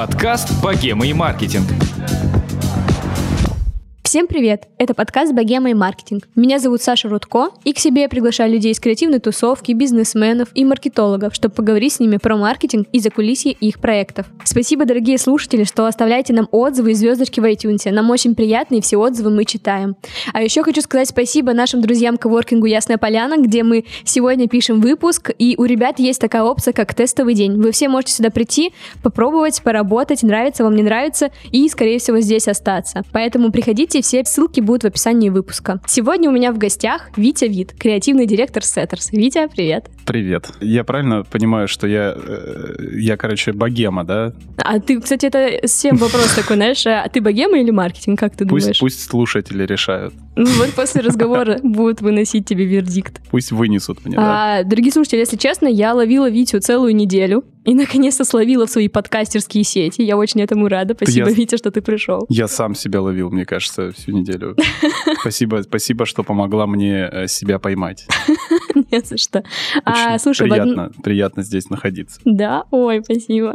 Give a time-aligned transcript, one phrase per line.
[0.00, 1.68] Подкаст «Богема и маркетинг».
[4.10, 4.64] Всем привет!
[4.76, 6.28] Это подкаст «Богема и маркетинг».
[6.34, 10.64] Меня зовут Саша Рудко, и к себе я приглашаю людей из креативной тусовки, бизнесменов и
[10.64, 14.26] маркетологов, чтобы поговорить с ними про маркетинг и закулисье их проектов.
[14.42, 17.88] Спасибо, дорогие слушатели, что оставляете нам отзывы и звездочки в iTunes.
[17.88, 19.94] Нам очень приятно, и все отзывы мы читаем.
[20.32, 25.30] А еще хочу сказать спасибо нашим друзьям коворкингу «Ясная поляна», где мы сегодня пишем выпуск,
[25.38, 27.62] и у ребят есть такая опция, как тестовый день.
[27.62, 28.72] Вы все можете сюда прийти,
[29.04, 33.04] попробовать, поработать, нравится вам, не нравится, и, скорее всего, здесь остаться.
[33.12, 35.80] Поэтому приходите все ссылки будут в описании выпуска.
[35.86, 39.08] Сегодня у меня в гостях Витя Вит, креативный директор Setters.
[39.12, 39.90] Витя, привет.
[40.06, 40.50] Привет.
[40.60, 44.32] Я правильно понимаю, что я, э, я, короче, богема, да?
[44.56, 48.46] А ты, кстати, это всем вопрос такой, знаешь, а ты богема или маркетинг, как ты
[48.46, 48.80] пусть, думаешь?
[48.80, 50.14] Пусть слушатели решают.
[50.36, 53.20] Ну вот после разговора будут выносить тебе вердикт.
[53.30, 54.68] Пусть вынесут мне, а, да.
[54.68, 59.64] Дорогие слушатели, если честно, я ловила Витю целую неделю и наконец-то словила в свои подкастерские
[59.64, 60.02] сети.
[60.02, 60.94] Я очень этому рада.
[60.94, 62.26] Спасибо, Я- Витя, что ты пришел.
[62.28, 64.56] Я сам себя ловил, мне кажется, всю неделю.
[65.20, 68.06] Спасибо, спасибо, что помогла мне э, себя поймать.
[68.90, 69.42] Не за что.
[69.84, 72.20] А, слушай, приятно, приятно здесь находиться.
[72.24, 73.54] Да, ой, спасибо.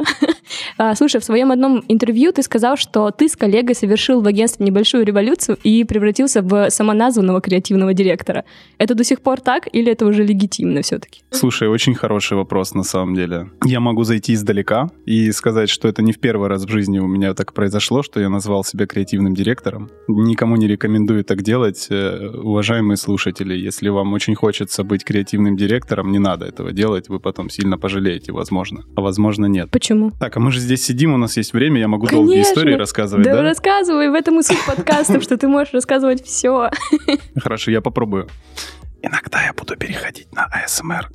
[0.78, 4.66] А, слушай, в своем одном интервью ты сказал, что ты с коллегой совершил в агентстве
[4.66, 8.44] небольшую революцию и превратился в самоназванного креативного директора.
[8.78, 11.22] Это до сих пор так или это уже легитимно все-таки?
[11.30, 13.50] Слушай, очень хороший вопрос на самом деле.
[13.64, 17.06] Я могу зайти издалека и сказать, что это не в первый раз в жизни у
[17.06, 19.90] меня так произошло, что я назвал себя креативным директором.
[20.08, 23.54] Никому не рекомендую так делать, э, уважаемые слушатели.
[23.54, 28.32] Если вам очень хочется быть креативным директором, не надо этого делать, вы потом сильно пожалеете,
[28.32, 28.84] возможно.
[28.94, 29.70] А возможно, нет.
[29.70, 30.10] Почему?
[30.20, 32.50] Так, а мы же здесь сидим, у нас есть время, я могу долгие Конечно.
[32.50, 33.42] истории рассказывать, да, да?
[33.42, 36.70] рассказывай, в этом и суть подкастов, что ты можешь рассказывать все.
[37.36, 38.28] Хорошо, я попробую.
[39.02, 41.10] Иногда я буду переходить на АСМР.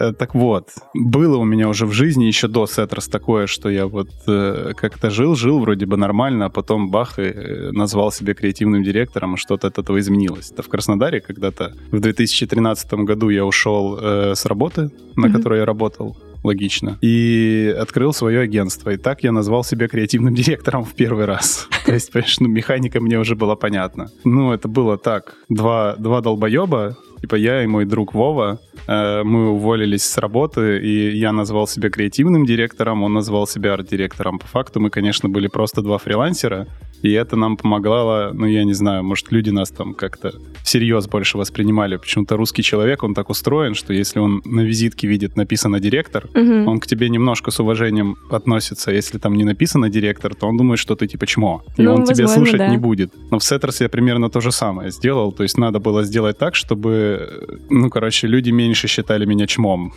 [0.00, 3.86] Э, Так вот, было у меня уже в жизни еще до Сеттерс такое, что я
[3.86, 8.34] вот э, как-то жил, жил вроде бы нормально, а потом бах, и э, назвал себя
[8.34, 10.50] креативным директором, и что-то от этого изменилось.
[10.50, 16.16] Это в Краснодаре когда-то в 2013 году я ушел с работы, на которой я работал,
[16.42, 18.90] логично, и открыл свое агентство.
[18.90, 21.68] И так я назвал себя креативным директором в первый раз.
[21.86, 24.10] То есть, понимаешь, ну, механика мне уже была понятна.
[24.24, 25.34] Ну, это было так.
[25.48, 31.32] Два, два долбоеба, типа я и мой друг Вова, мы уволились с работы, и я
[31.32, 34.38] назвал себя креативным директором, он назвал себя арт-директором.
[34.38, 36.66] По факту мы, конечно, были просто два фрилансера,
[37.02, 40.32] и это нам помогало, ну, я не знаю, может, люди нас там как-то
[40.64, 41.96] всерьез больше воспринимали.
[41.96, 46.66] Почему-то русский человек, он так устроен, что если он на визитке видит написано «директор», Мгм.
[46.68, 48.90] он к тебе немножко с уважением относится.
[48.90, 51.62] Если там не написано директор, то он думает, что ты типа чмо.
[51.76, 52.68] И Ну, он тебе слушать да.
[52.68, 53.12] не будет.
[53.30, 55.30] Но в Setters я примерно то же самое сделал.
[55.32, 59.92] То есть надо было сделать так, чтобы, э, ну, короче, люди меньше считали меня чмом.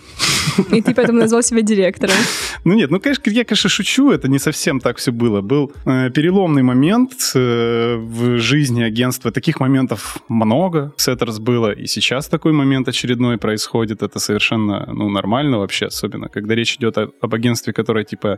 [0.72, 2.16] И ты поэтому назвал себя директором.
[2.64, 5.42] Ну нет, ну, конечно, я, конечно, шучу, это не совсем так все было.
[5.42, 9.32] Был э, переломный момент э, в жизни агентства.
[9.32, 10.92] Таких моментов много.
[10.96, 14.04] В Setters было, и сейчас такой момент очередной происходит.
[14.04, 18.38] Это совершенно, ну, нормально вообще, особенно, когда речь идет о- об агентстве, которое, типа,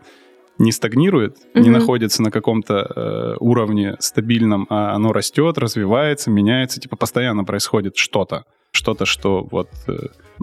[0.57, 1.71] не стагнирует, не Мгм.
[1.73, 8.43] находится на каком-то э, уровне стабильном, а оно растет, развивается, меняется, типа постоянно происходит что-то,
[8.73, 9.93] что-то, что вот э,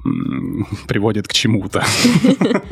[0.89, 1.85] приводит к чему-то.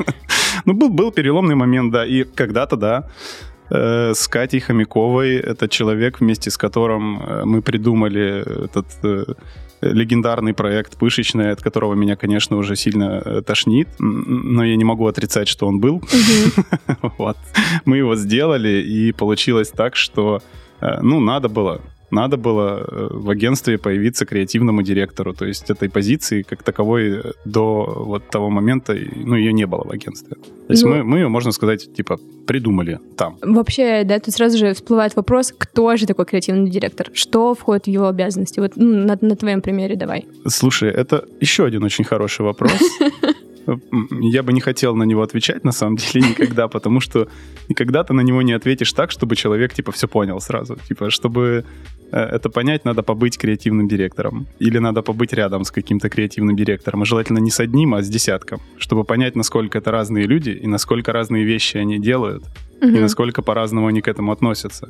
[0.65, 3.09] Ну, был, был переломный момент, да, и когда-то, да,
[3.69, 9.37] э, с Катей Хомяковой, это человек, вместе с которым э, мы придумали этот
[9.81, 15.47] легендарный проект «Пышечная», от которого меня, конечно, уже сильно тошнит, но я не могу отрицать,
[15.47, 16.03] что он был.
[17.17, 17.37] Вот.
[17.85, 20.41] Мы его сделали, и получилось так, что,
[21.01, 21.79] ну, надо было.
[22.11, 25.33] Надо было э, в агентстве появиться креативному директору.
[25.33, 29.83] То есть этой позиции как таковой э, до вот того момента, ну, ее не было
[29.83, 30.35] в агентстве.
[30.35, 32.17] То есть Ну- мы, мы ее, можно сказать, типа,
[32.47, 33.37] придумали там.
[33.41, 37.09] Вообще, да, тут сразу же всплывает вопрос, кто же такой креативный директор?
[37.13, 38.59] Что входит в его обязанности?
[38.59, 40.25] Вот ну, на, на твоем примере давай.
[40.47, 42.71] Слушай, это еще один очень хороший вопрос.
[44.11, 47.27] Я бы не хотел на него отвечать, на самом деле, никогда, потому что
[47.69, 50.77] никогда ты на него не ответишь так, чтобы человек, типа, все понял сразу.
[50.87, 51.65] Типа, чтобы
[52.11, 54.47] э, это понять, надо побыть креативным директором.
[54.59, 57.03] Или надо побыть рядом с каким-то креативным директором.
[57.03, 58.59] И желательно не с одним, а с десятком.
[58.77, 62.43] Чтобы понять, насколько это разные люди, и насколько разные вещи они делают,
[62.81, 63.01] и Мгм.
[63.01, 64.89] насколько по-разному они к этому относятся.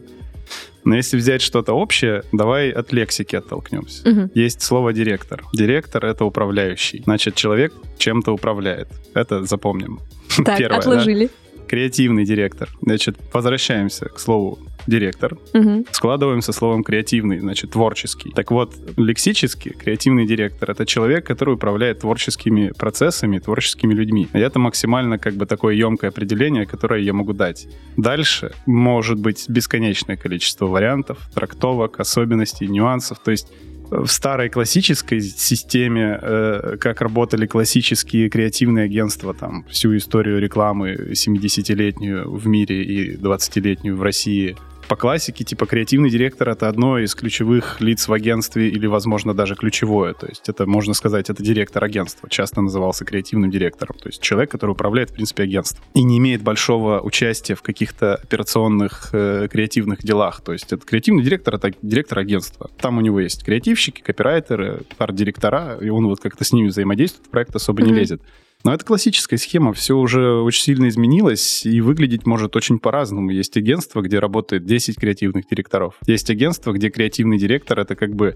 [0.83, 4.07] Но если взять что-то общее, давай от лексики оттолкнемся.
[4.09, 4.31] Мгм.
[4.33, 5.43] Есть слово директор.
[5.53, 7.01] Директор это управляющий.
[7.03, 8.87] Значит, человек чем-то управляет.
[9.13, 9.99] Это запомним.
[10.43, 10.89] Так, Первое, да?
[10.89, 11.29] отложили.
[11.67, 12.69] Креативный директор.
[12.81, 15.85] Значит, возвращаемся к слову директор, Мгм.
[15.91, 18.31] складываем со словом креативный, значит, творческий.
[18.31, 24.27] Так вот, лексически креативный директор— это человек, который управляет творческими процессами, творческими людьми.
[24.33, 27.67] И это максимально как бы такое емкое определение, которое я могу дать.
[27.97, 33.19] Дальше может быть бесконечное количество вариантов, трактовок, особенностей, нюансов.
[33.19, 33.47] То есть
[33.91, 42.31] в старой классической системе, э, как работали классические креативные агентства, там, всю историю рекламы 70-летнюю
[42.31, 44.55] в мире и 20-летнюю в России,
[44.89, 49.55] по классике, типа, креативный директор— это одно из ключевых лиц в агентстве или, возможно, даже
[49.55, 50.15] ключевое.
[50.15, 52.27] То есть это, можно сказать, это директор агентства.
[52.27, 53.95] Часто назывался креативным директором.
[54.01, 55.85] То есть человек, который управляет, в принципе, агентством.
[55.93, 60.41] И не имеет большого участия в каких-то операционных э, креативных делах.
[60.41, 62.71] То есть это креативный директор— это директор агентства.
[62.81, 67.29] Там у него есть креативщики, копирайтеры, арт-директора, и он вот как-то с ними взаимодействует, в
[67.29, 67.99] проект особо не Мгм.
[67.99, 68.21] лезет.
[68.63, 73.29] Но это классическая схема, все уже очень сильно изменилось и выглядеть может очень по-разному.
[73.29, 75.95] Есть агентство, где работает 10 креативных директоров.
[76.05, 78.35] Есть агентство, где креативный директор— это как бы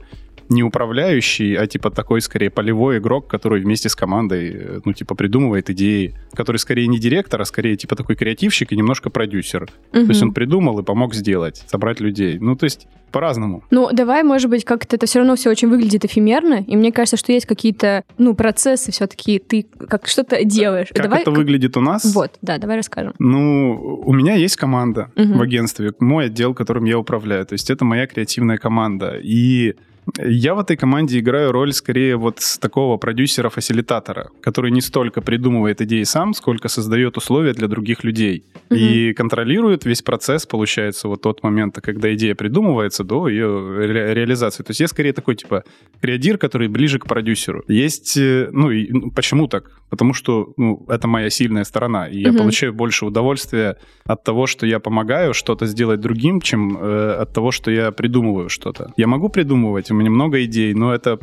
[0.50, 5.16] не управляющий, а типа такой скорее полевой игрок, который вместе с командой, э, ну типа
[5.16, 9.70] придумывает идеи, который скорее не директор, а скорее типа такой креативщик и немножко продюсер.
[9.92, 12.40] То есть он придумал и помог сделать, собрать людей.
[12.40, 13.64] Ну то есть по-разному.
[13.72, 17.16] Ну, давай, может быть, как-то это все равно все очень выглядит эфемерно, и мне кажется,
[17.16, 20.90] что есть какие-то, ну, процессы все-таки, ты как что-то делаешь.
[20.94, 22.04] Как давай это выглядит у нас?
[22.14, 23.14] Вот, да, давай расскажем.
[23.20, 25.38] Ну, у меня есть команда Мгм.
[25.38, 27.46] в агентстве, мой отдел, которым я управляю.
[27.46, 29.18] То есть это моя креативная команда.
[29.22, 29.76] И
[30.20, 35.82] я в этой команде играю роль скорее вот с такого продюсера-фасилитатора, который не столько придумывает
[35.82, 38.44] идеи сам, сколько создает условия для других людей.
[38.72, 43.48] И контролирует весь процесс, получается, вот от момента, когда идея придумывается, до ее
[43.78, 44.64] ре- реализации.
[44.64, 45.64] То есть я скорее такой, типа,
[46.02, 47.64] креадир, который ближе к продюсеру.
[47.68, 49.72] Есть, э, ну, и, ну, почему так?
[49.90, 52.38] Потому что, ну, это моя сильная сторона, и я Мгм.
[52.40, 57.52] получаю больше удовольствия от того, что я помогаю что-то сделать другим, чем э, от того,
[57.52, 58.92] что я придумываю что-то.
[58.98, 61.20] Я могу придумывать, у меня много идей, но это...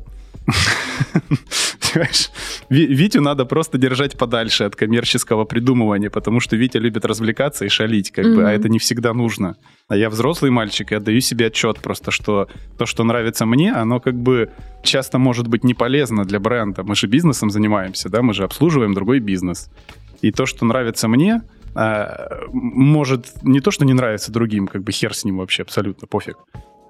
[1.92, 2.30] Понимаешь,
[2.68, 8.12] Витю надо просто держать подальше от коммерческого придумывания, потому что Витя любит развлекаться и шалить,
[8.12, 9.56] как бы, а это не всегда нужно.
[9.88, 13.98] А я взрослый мальчик и отдаю себе отчет просто, что то, что нравится мне, оно
[13.98, 14.50] как бы
[14.84, 16.84] часто может быть не полезно для бренда.
[16.84, 19.68] Мы же бизнесом занимаемся, да, мы же обслуживаем другой бизнес.
[20.22, 21.42] И то, что нравится мне,
[21.74, 26.06] а, может не то, что не нравится другим, как бы хер с ним вообще, абсолютно
[26.06, 26.36] пофиг.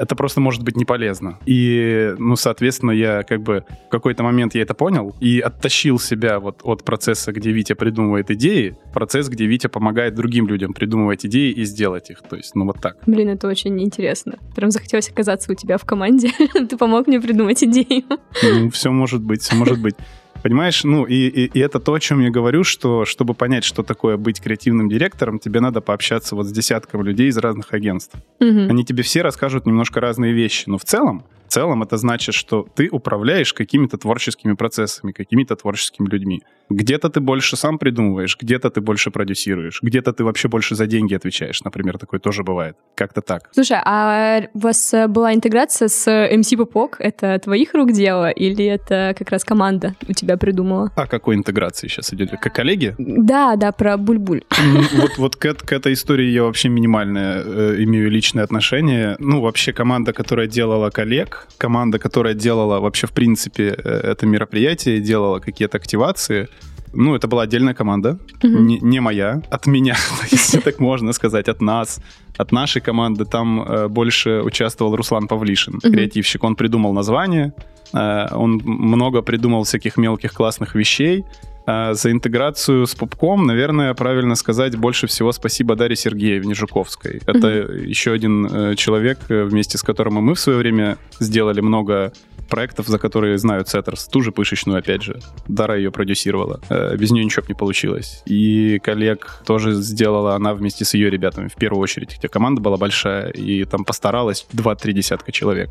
[0.00, 1.38] Это просто может быть не полезно.
[1.44, 6.40] И, ну, соответственно, я как бы в какой-то момент я это понял и оттащил себя
[6.40, 11.26] вот от процесса, где Витя придумывает идеи, в процесс, где Витя помогает другим людям придумывать
[11.26, 12.22] идеи и сделать их.
[12.22, 12.96] То есть, ну, вот так.
[13.04, 14.38] Блин, это очень интересно.
[14.56, 16.30] Прям захотелось оказаться у тебя в команде.
[16.54, 18.04] Ты помог мне придумать идею.
[18.42, 19.96] Ну, все может быть, все может быть.
[20.42, 23.82] Понимаешь, ну и, и, и это то, о чем я говорю, что чтобы понять, что
[23.82, 28.16] такое быть креативным директором, тебе надо пообщаться вот с десятком людей из разных агентств.
[28.40, 28.70] Мгм.
[28.70, 32.64] Они тебе все расскажут немножко разные вещи, но в целом, в целом это значит, что
[32.76, 36.42] ты управляешь какими-то творческими процессами, какими-то творческими людьми.
[36.68, 41.16] Где-то ты больше сам придумываешь, где-то ты больше продюсируешь, где-то ты вообще больше за деньги
[41.16, 42.76] отвечаешь, например, такое тоже бывает.
[42.94, 43.50] Как-то так.
[43.52, 46.96] Слушай, а у вас э, была интеграция с MC Попок?
[47.00, 50.92] Это твоих рук дело или это как раз команда у тебя придумала?
[50.94, 52.30] А какой интеграции сейчас идет?
[52.30, 52.94] Как коллеги?
[52.98, 54.44] Да, да, про Буль-Буль.
[54.92, 59.16] Вот, вот к этой истории я вообще минимальное э, имею личное отношение.
[59.18, 65.00] Ну, вообще команда, которая делала коллег, команда, которая делала вообще, в принципе, э, это мероприятие,
[65.00, 66.48] делала какие-то активации,
[66.92, 68.66] ну, это была отдельная команда, Мгм.
[68.66, 69.96] не, не моя, от меня,
[70.32, 72.00] если так можно сказать, от нас,
[72.36, 73.24] от нашей команды.
[73.24, 75.92] Там э, больше участвовал Руслан Павлишин, Мгм.
[75.92, 76.42] креативщик.
[76.44, 77.52] Он придумал название,
[77.94, 81.24] э, он много придумал всяких мелких классных вещей.
[81.72, 87.20] А За интеграцию с пупком, наверное, правильно сказать больше всего спасибо Дарье Сергеевне Жуковской.
[87.26, 92.12] Это еще один э, человек, э, вместе с которым мы в свое время сделали много
[92.48, 94.08] проектов, за которые знают Setters.
[94.08, 95.20] Ту же пышечную, опять же.
[95.46, 96.60] Дара ее продюсировала.
[96.70, 98.24] Э, Без нее ничего бы не получилось.
[98.26, 102.14] И коллег тоже сделала она вместе с ее ребятами, в первую очередь.
[102.14, 105.70] Хотя команда была большая, и там постаралась 2-3 десятка человек.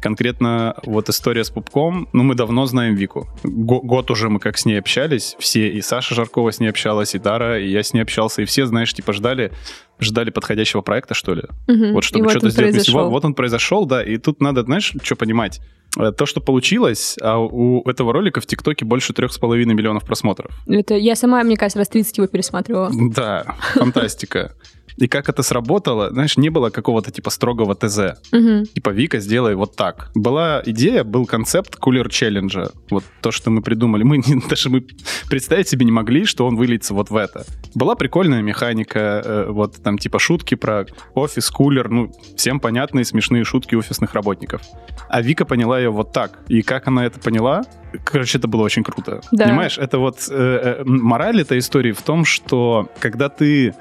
[0.00, 3.26] Конкретно вот история с Пупком, ну, мы давно знаем Вику.
[3.42, 7.14] Го- год уже мы как с ней общались, все, и Саша Жаркова с ней общалась,
[7.14, 9.52] и Дара, и я с ней общался, и все, знаешь, типа ждали,
[9.98, 11.42] ждали подходящего проекта, что ли.
[11.66, 11.92] Мгм.
[11.94, 12.72] Вот чтобы И что-то он сделать.
[12.74, 13.04] произошел.
[13.04, 15.60] Вот, вот он произошел, да, и тут надо, знаешь, что понимать.
[15.98, 20.04] Э, То, что получилось, а у этого ролика в ТикТоке больше трех с половиной миллионов
[20.04, 20.52] просмотров.
[20.66, 22.90] Это я сама, мне кажется, раз 30 его пересматривала.
[22.92, 24.52] Да, фантастика.
[24.96, 28.18] И как это сработало, знаешь, не было какого-то типа строгого ТЗ.
[28.32, 28.66] Мгм.
[28.66, 30.10] Типа, Вика, сделай вот так.
[30.14, 32.70] Была идея, был концепт кулер челленджа.
[32.90, 34.02] Вот то, что мы придумали.
[34.04, 34.86] Мы не- даже мы
[35.28, 37.44] представить себе не могли, что он выльется вот в это.
[37.74, 43.44] Была прикольная механика, э, вот там типа шутки про офис, кулер, ну, всем понятные смешные
[43.44, 44.62] шутки офисных работников.
[45.08, 46.38] А Вика поняла ее вот так.
[46.48, 47.64] И как она это поняла,
[48.04, 49.20] короче, это было очень круто.
[49.32, 49.44] Да.
[49.44, 50.34] Понимаешь, это вот э,
[50.80, 53.74] э, мораль этой истории в том, что когда ты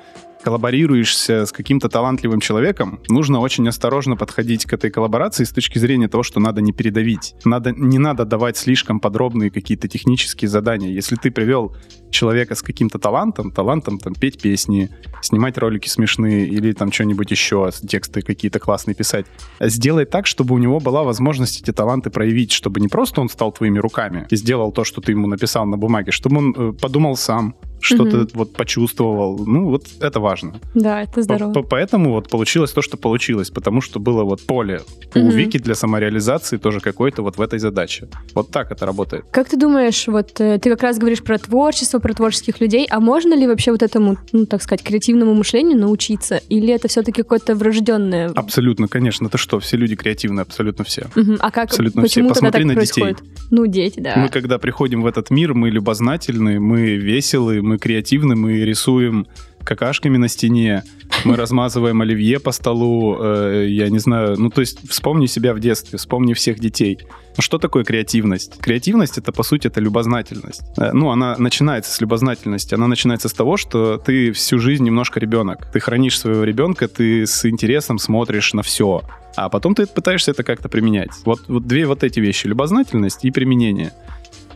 [0.45, 6.07] коллаборируешься с каким-то талантливым человеком, нужно очень осторожно подходить к этой коллаборации с точки зрения
[6.07, 7.33] того, что надо не передавить.
[7.45, 10.91] Надо, не надо давать слишком подробные какие-то технические задания.
[10.91, 11.75] Если ты привел
[12.11, 17.71] человека с каким-то талантом, талантом там петь песни, снимать ролики смешные или там что-нибудь еще,
[17.89, 19.25] тексты какие-то классные писать,
[19.59, 23.51] сделай так, чтобы у него была возможность эти таланты проявить, чтобы не просто он стал
[23.51, 27.17] твоими руками и сделал то, что ты ему написал на бумаге, чтобы он э, подумал
[27.17, 28.27] сам, что-то Мгм.
[28.33, 29.45] вот почувствовал.
[29.45, 30.53] Ну, вот это важно.
[30.73, 31.53] Да, это здорово.
[31.53, 34.81] По- по- Поэтому вот получилось то, что получилось, потому что было вот поле
[35.15, 35.29] у Мгм.
[35.29, 38.07] Вики для самореализации тоже какой-то вот в этой задаче.
[38.33, 39.25] Вот так это работает.
[39.31, 42.99] Как ты думаешь, вот э, ты как раз говоришь про творчество, про творческих людей, а
[42.99, 46.41] можно ли вообще вот этому, ну, так сказать, креативному мышлению научиться?
[46.49, 48.29] Или это все-таки какое-то врожденное?
[48.35, 49.27] Абсолютно, конечно.
[49.27, 51.07] Это что, все люди креативны, абсолютно все.
[51.15, 51.37] Мгм.
[51.39, 52.35] А как, Абсолютно почему все.
[52.35, 53.01] тогда так Посмотри на детей.
[53.03, 53.31] происходит?
[53.51, 54.13] Ну, дети, да.
[54.17, 59.27] Мы когда приходим в этот мир, мы любознательны, мы веселы, мы креативны, мы рисуем
[59.65, 60.83] какашками на стене,
[61.25, 65.59] мы размазываем оливье по столу, э, я не знаю, ну то есть вспомни себя в
[65.59, 66.99] детстве, вспомни всех детей.
[67.37, 68.57] Ну, Что такое креативность?
[68.59, 70.61] Креативность это по сути это любознательность.
[70.77, 75.19] Э, Ну она начинается с любознательности, она начинается с того, что ты всю жизнь немножко
[75.19, 79.01] ребенок, ты хранишь своего ребенка, ты с интересом смотришь на все,
[79.35, 81.11] а потом ты пытаешься это как-то применять.
[81.25, 83.91] Вот, вот две вот эти вещи, любознательность и применение.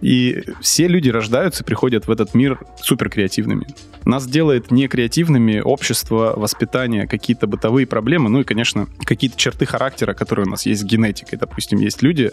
[0.01, 3.67] И все люди рождаются приходят в этот мир супер креативными.
[4.05, 10.13] Нас делает не креативными общество, воспитание, какие-то бытовые проблемы, ну и, конечно, какие-то черты характера,
[10.13, 11.37] которые у нас есть с генетикой.
[11.37, 12.31] Допустим, есть люди,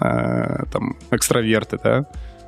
[0.00, 2.06] э, там, экстраверты, да,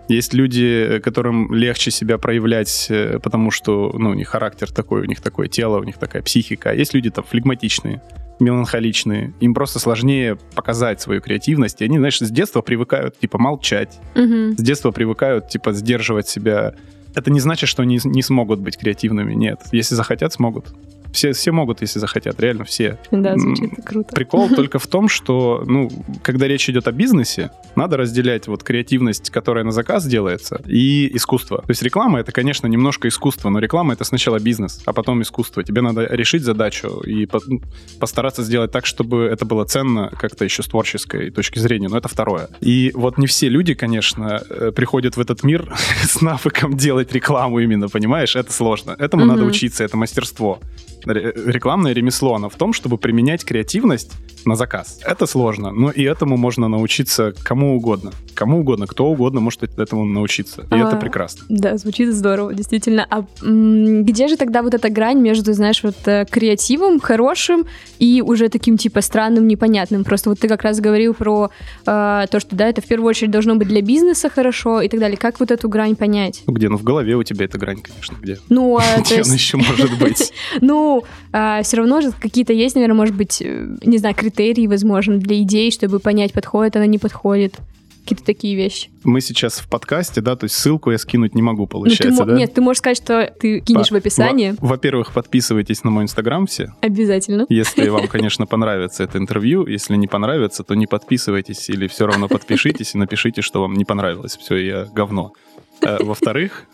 [0.09, 5.05] есть люди, которым легче себя проявлять, э, потому что, ну, у них характер такой, у
[5.05, 6.71] них такое тело, у них такая психика.
[6.71, 8.03] А есть люди там флегматичные,
[8.39, 9.35] меланхоличные.
[9.41, 11.81] Им просто сложнее показать свою креативность.
[11.81, 13.99] И они, знаешь, с детства привыкают, типа, молчать.
[14.15, 14.59] Мгм.
[14.59, 16.75] С детства привыкают, типа, сдерживать себя.
[17.15, 19.35] Это не значит, что они не смогут быть креативными.
[19.35, 19.61] Нет.
[19.73, 20.75] Если захотят, смогут.
[21.15, 22.41] Все, все могут, если захотят.
[22.41, 22.99] Реально все.
[23.13, 24.13] Да, звучит круто.
[24.15, 25.89] Прикол только в том, что, ну,
[26.23, 31.59] когда речь идет о бизнесе, надо разделять вот креативность, которая на заказ делается, и искусство.
[31.59, 35.63] То есть реклама— это, конечно, немножко искусство, но реклама— это сначала бизнес, а потом искусство.
[35.63, 37.61] Тебе надо решить задачу и по- ну,
[38.01, 42.09] постараться сделать так, чтобы это было ценно как-то еще с творческой точки зрения, но это
[42.09, 42.49] второе.
[42.61, 47.61] И вот не все люди, конечно, э, приходят в этот мир с навыком делать рекламу
[47.61, 48.35] именно, понимаешь?
[48.35, 48.97] Это сложно.
[48.99, 49.51] Этому надо Мгм.
[49.51, 50.59] учиться, это мастерство.
[51.05, 54.13] Ре- Рекламное ремесло, оно в том, чтобы применять креативность
[54.47, 55.01] на заказ.
[55.05, 58.13] Это сложно, но и этому можно научиться кому угодно.
[58.35, 60.63] Кому угодно, кто угодно может этому научиться.
[60.63, 61.45] И А, это прекрасно.
[61.49, 63.07] Да, звучит здорово, действительно.
[63.11, 67.67] А м, где же тогда вот эта грань между, знаешь, вот э, креативом, хорошим
[67.99, 70.05] и уже таким типа странным, непонятным?
[70.05, 71.51] Просто вот ты как раз говорил про
[71.87, 75.01] э, то, что да, это в первую очередь должно быть для бизнеса хорошо и так
[75.01, 75.17] далее.
[75.17, 76.43] Как вот эту грань понять?
[76.47, 76.69] Ну где?
[76.69, 78.39] Ну в голове у тебя эта грань, конечно, где?
[78.49, 80.33] Ну, а, Где она еще может быть?
[80.61, 84.34] Ну, все равно же какие-то есть, наверное, может быть, э, не знаю, критерии,
[84.69, 87.57] возможно, для идей, чтобы понять, подходит она, не подходит.
[88.03, 88.91] Какие-то такие вещи.
[89.03, 92.21] Мы сейчас в подкасте, да, то есть ссылку я скинуть не могу, Ну, ты получается,
[92.27, 92.37] мо- да?
[92.37, 94.55] Нет, ты можешь сказать, что ты кинешь Во- в описании.
[94.59, 97.47] во- Во-первых, подписывайтесь на мой инстаграм все, Обязательно.
[97.49, 99.67] если вам, конечно, понравится это интервью.
[99.67, 103.87] Если не понравится, то не подписывайтесь или все равно подпишитесь и напишите, что вам не
[103.87, 104.37] понравилось.
[104.37, 105.33] Все, я говно.
[105.81, 106.65] Э, Во-вторых,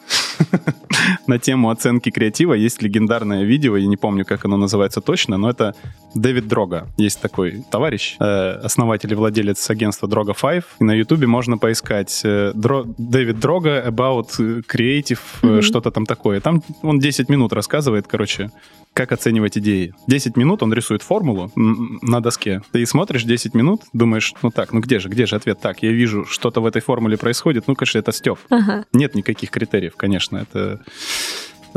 [1.26, 5.50] на тему оценки креатива есть легендарное видео, я не помню, как оно называется точно, но
[5.50, 5.74] это
[6.14, 6.88] Дэвид Дрога.
[6.96, 8.24] Есть такой товарищ, э,
[8.64, 10.64] основатель и владелец агентства Droga 5.
[10.80, 15.62] И на ютубе можно поискать э, Дро- Дэвид Дрога about э, creative, э, Мгм.
[15.62, 16.40] что-то там такое.
[16.40, 18.50] Там он 10 минут рассказывает, короче,
[18.92, 19.94] как оценивать идеи.
[20.08, 22.60] 10 минут он рисует формулу на доске.
[22.72, 25.60] Ты смотришь 10 минут, думаешь, ну так, ну где же, где же ответ?
[25.60, 28.38] Так, я вижу, что-то в этой формуле происходит, ну, конечно, это стёб.
[28.50, 28.84] Ага.
[28.92, 30.80] Нет никаких критериев, конечно, это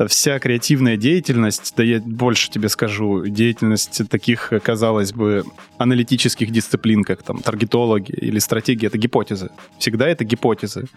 [0.08, 5.44] вся креативная деятельность, да я больше тебе скажу, деятельность таких, казалось бы,
[5.78, 9.50] аналитических дисциплин, как там таргетологи или стратегии, это гипотезы.
[9.80, 10.88] Всегда это гипотезы.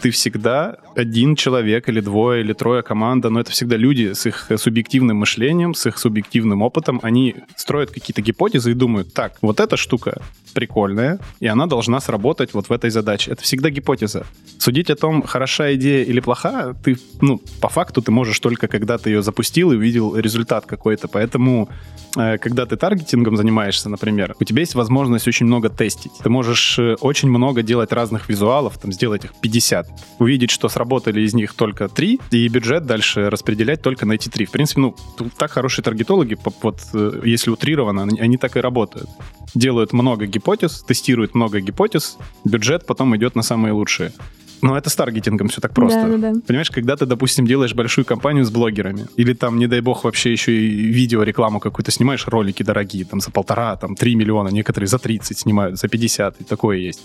[0.00, 4.50] Ты всегда один человек или двое или трое команда, но это всегда люди с их
[4.56, 9.76] субъективным мышлением, с их субъективным опытом, они строят какие-то гипотезы и думают, так, вот эта
[9.78, 10.20] штука
[10.52, 13.30] прикольная, и она должна сработать вот в этой задаче.
[13.32, 14.26] Это всегда гипотеза.
[14.58, 18.96] Судить о том, хороша идея или плоха, ты, ну, по факту ты можешь только когда
[18.96, 21.08] ты ее запустил и увидел результат какой-то.
[21.08, 21.68] Поэтому,
[22.16, 26.12] э, когда ты таргетингом занимаешься, например, у тебя есть возможность очень много тестить.
[26.22, 29.88] Ты можешь э, очень много делать разных визуалов, там, сделать их 50,
[30.20, 34.44] увидеть, что сработали из них только 3, и бюджет дальше распределять только на эти 3.
[34.46, 34.94] В принципе, ну,
[35.36, 39.08] так хорошие таргетологи, вот э, если утрированно, они, они так и работают.
[39.56, 44.12] Делают много гипотез, тестируют много гипотез, бюджет потом идет на самые лучшие.
[44.62, 46.02] Но это с таргетингом все так просто.
[46.02, 46.40] Да, да, да.
[46.46, 50.32] Понимаешь, когда ты, допустим, делаешь большую компанию с блогерами, или там, не дай бог, вообще
[50.32, 54.88] еще и видео, рекламу какую-то снимаешь, ролики дорогие, там за полтора, там три миллиона, некоторые
[54.88, 57.02] за 30 снимают, за 50, и такое есть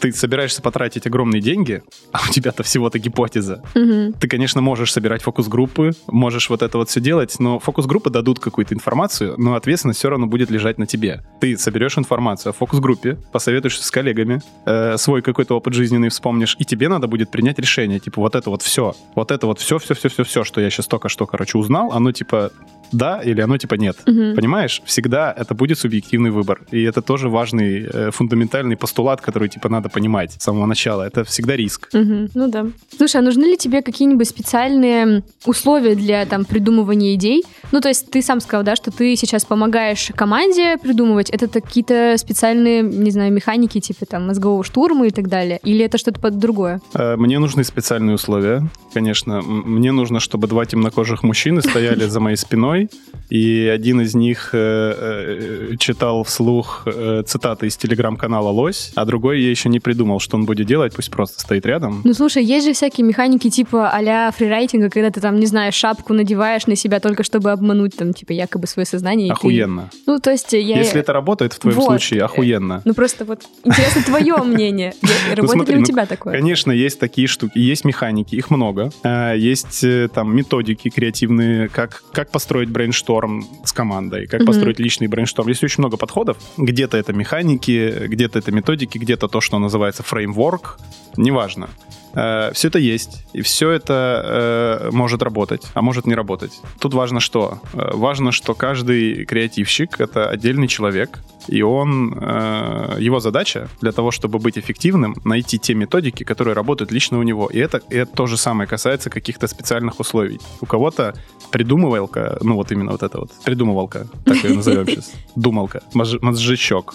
[0.00, 3.62] ты собираешься потратить огромные деньги, а у тебя-то всего-то гипотеза.
[3.74, 4.14] Мгм.
[4.14, 8.74] Ты, конечно, можешь собирать фокус-группы, можешь вот это вот все делать, но фокус-группы дадут какую-то
[8.74, 11.22] информацию, но ответственность все равно будет лежать на тебе.
[11.40, 16.64] Ты соберешь информацию о фокус-группе, посоветуешься с коллегами, э, свой какой-то опыт жизненный вспомнишь, и
[16.64, 19.94] тебе надо будет принять решение, типа вот это вот все, вот это вот все, все,
[19.94, 22.50] все, все, все, что я сейчас только что, короче, узнал, оно типа
[22.92, 23.96] да или оно типа нет.
[24.06, 24.34] Мгм.
[24.34, 24.82] Понимаешь?
[24.84, 26.62] Всегда это будет субъективный выбор.
[26.70, 31.02] И это тоже важный, э, фундаментальный постулат, который типа надо понимать с самого начала.
[31.02, 31.88] Это всегда риск.
[31.92, 32.30] Мгм.
[32.34, 32.66] Ну да.
[32.96, 37.44] Слушай, а нужны ли тебе какие-нибудь специальные условия для там придумывания идей?
[37.72, 41.30] Ну, то есть ты сам сказал, да, что ты сейчас помогаешь команде придумывать.
[41.30, 45.58] Это какие-то специальные, не знаю, механики, типа там мозгового штурма и так далее?
[45.62, 46.80] Или это что-то под другое?
[46.94, 49.42] Э, Мне нужны специальные условия, конечно.
[49.42, 52.79] Мне нужно, чтобы два темнокожих мужчины стояли за моей спиной,
[53.28, 59.40] и один из них э, э, читал вслух э, цитаты из телеграм-канала «Лось», а другой
[59.40, 62.00] я еще не придумал, что он будет делать, пусть просто стоит рядом.
[62.04, 66.12] Ну, слушай, есть же всякие механики типа а-ля фрирайтинга, когда ты там, не знаю, шапку
[66.14, 69.26] надеваешь на себя только чтобы обмануть там, типа, якобы свое сознание.
[69.26, 69.90] и ты- Охуенно.
[70.06, 70.78] Ну, то есть я...
[70.78, 71.86] Если это работает в твоем Вот.
[71.86, 72.82] случае, охуенно.
[72.84, 74.94] Ну, просто вот интересно твое мнение.
[75.28, 76.32] Я- Работает ли у ну, тебя такое?
[76.34, 78.90] Конечно, есть такие штуки, есть механики, их много.
[79.04, 79.84] А, Есть
[80.14, 84.46] там методики креативные, как построить брейншторм с командой, как Мгм.
[84.46, 85.48] построить личный брейншторм.
[85.48, 86.36] Есть очень много подходов.
[86.56, 90.78] Где-то это механики, где-то это методики, где-то то, что называется фреймворк.
[91.16, 91.68] Неважно.
[92.12, 96.50] Все это есть, и все это э, может работать, а может не работать.
[96.80, 97.60] Тут важно что?
[97.72, 101.20] Э, Важно, что каждый креативщик— это отдельный человек,
[101.50, 106.92] и он, э, его задача для того, чтобы быть эффективным, найти те методики, которые работают
[106.92, 107.48] лично у него.
[107.48, 110.38] И это, и это то же самое касается каких-то специальных условий.
[110.60, 111.14] У кого-то
[111.50, 116.94] придумывалка, ну вот именно вот это вот, придумывалка, так ее назовем сейчас, думалка, мозж- мозжечок.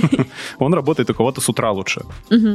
[0.58, 2.02] Он работает у кого-то с утра лучше,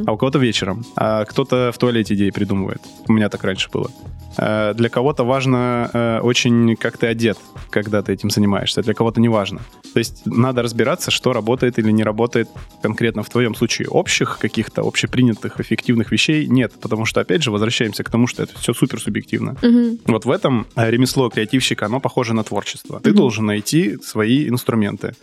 [0.06, 0.84] а у кого-то вечером.
[0.96, 2.80] А кто-то в туалете идеи придумывает.
[3.08, 3.90] У меня так раньше было.
[4.38, 7.38] Э, Для кого-то важно э, очень, как ты одет,
[7.70, 8.82] когда ты этим занимаешься.
[8.82, 9.60] Для кого-то не важно.
[9.92, 12.48] То есть надо разбираться, что работает или не работает
[12.82, 13.88] конкретно в твоем случае.
[13.88, 18.58] Общих каких-то общепринятых эффективных вещей нет, потому что, опять же, возвращаемся к тому, что это
[18.58, 19.56] все супер субъективно.
[19.62, 19.98] Мгм.
[20.06, 23.00] Вот в этом э, ремесло креативщика, оно похоже на творчество.
[23.00, 23.16] Ты Мгм.
[23.18, 25.14] должен найти свои инструменты.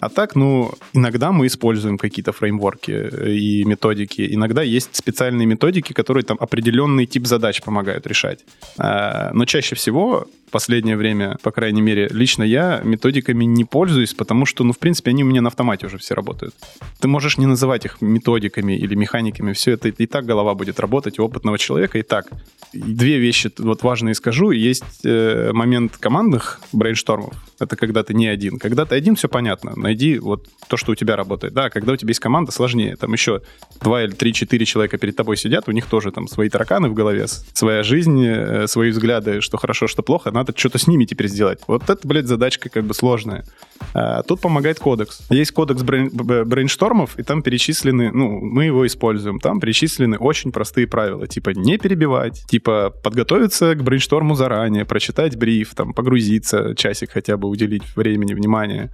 [0.00, 4.34] А так, ну, иногда мы используем какие-то фреймворки э, и методики.
[4.34, 8.44] Иногда есть специальные методики, которые там определенный тип задач помогают решать.
[8.78, 14.14] А, Но чаще всего в последнее время, по крайней мере, лично я методиками не пользуюсь,
[14.14, 16.54] потому что, ну, в принципе, они у меня на автомате уже все работают.
[17.00, 21.18] Ты можешь не называть их методиками или механиками, все это и так голова будет работать
[21.18, 22.28] у опытного человека и так.
[22.72, 24.50] Две вещи вот важные скажу.
[24.50, 27.34] Есть э, момент командных брейнштормов.
[27.60, 28.58] Это когда ты не один.
[28.58, 29.72] Когда ты один, все понятно.
[29.88, 31.54] Найди вот то, что у тебя работает.
[31.54, 32.96] Да, когда у тебя есть команда, сложнее.
[32.96, 33.40] Там еще
[33.80, 37.26] два или три-четыре человека перед тобой сидят, у них тоже там свои тараканы в голове,
[37.26, 40.30] своя жизнь, э, свои взгляды, что хорошо, что плохо.
[40.30, 41.60] Надо что-то с ними теперь сделать.
[41.66, 43.46] Вот это, блядь, задачка как бы сложная.
[43.94, 45.22] А, Тут помогает кодекс.
[45.30, 50.86] Есть кодекс брейн- брейнштормов, и там перечислены, ну, мы его используем, там перечислены очень простые
[50.86, 57.38] правила, типа не перебивать, типа подготовиться к брейншторму заранее, прочитать бриф, там, погрузиться, часик хотя
[57.38, 58.92] бы уделить времени, внимания,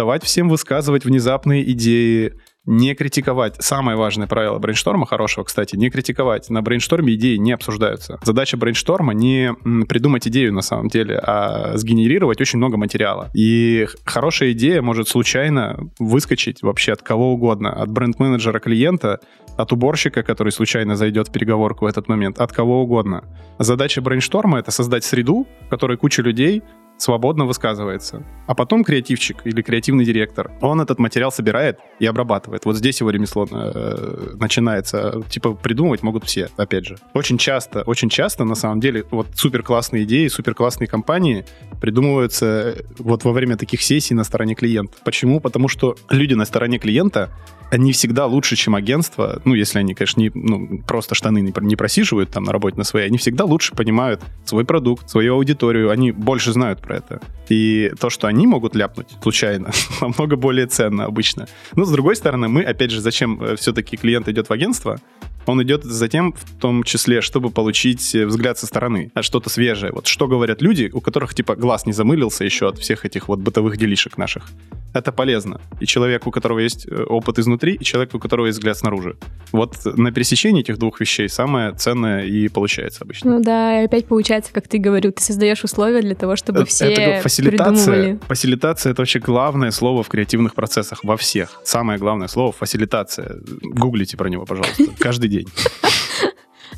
[0.00, 2.32] давать всем высказывать внезапные идеи,
[2.64, 3.56] не критиковать.
[3.58, 6.48] Самое важное правило брейншторма, хорошего, кстати, не критиковать.
[6.48, 8.18] На брейншторме идеи не обсуждаются.
[8.22, 9.52] Задача брейншторма не
[9.86, 13.30] придумать идею на самом деле, а сгенерировать очень много материала.
[13.34, 17.74] И хорошая идея может случайно выскочить вообще от кого угодно.
[17.74, 19.20] От бренд-менеджера клиента,
[19.58, 23.24] от уборщика, который случайно зайдет в переговорку в этот момент, от кого угодно.
[23.58, 26.62] Задача брейншторма— это создать среду, в которой куча людей
[27.00, 28.22] свободно высказывается.
[28.46, 32.64] А потом креативчик или креативный директор, он этот материал собирает и обрабатывает.
[32.64, 35.22] Вот здесь его ремесло э, начинается.
[35.28, 36.98] Типа придумывать могут все, опять же.
[37.14, 41.44] Очень часто, очень часто, на самом деле, вот супер классные идеи, супер классные компании
[41.80, 44.96] придумываются э, вот во время таких сессий на стороне клиента.
[45.04, 45.40] Почему?
[45.40, 47.30] Потому что люди на стороне клиента
[47.70, 49.40] они всегда лучше, чем агентство.
[49.44, 52.84] Ну, если они, конечно, не, ну, просто штаны не, не просиживают там на работе на
[52.84, 57.20] своей, они всегда лучше понимают свой продукт, свою аудиторию, они больше знают про это.
[57.48, 61.46] И то, что они могут ляпнуть случайно, намного более ценно обычно.
[61.74, 65.00] Но, с другой стороны, мы, опять же, зачем э, все-таки клиент идет в агентство?
[65.46, 69.50] Он идет за тем, в том числе, чтобы получить э, взгляд со стороны, а что-то
[69.50, 69.92] свежее.
[69.92, 73.40] Вот что говорят люди, у которых, типа, глаз не замылился еще от всех этих вот
[73.40, 74.48] бытовых делишек наших.
[74.92, 75.60] Это полезно.
[75.78, 79.16] И человек, у которого есть э, опыт изнутри, и человек, у которого есть взгляд снаружи.
[79.52, 83.36] Вот на пересечении этих двух вещей самое ценное и получается обычно.
[83.36, 86.86] Ну да, и опять получается, как ты говорил, ты создаешь условия для того, чтобы все
[86.86, 88.18] это, фасилитация, придумывали.
[88.26, 91.60] Фасилитация— это вообще главное слово в креативных процессах во всех.
[91.64, 93.36] Самое главное слово— фасилитация.
[93.62, 95.48] Гуглите про него, пожалуйста, каждый день.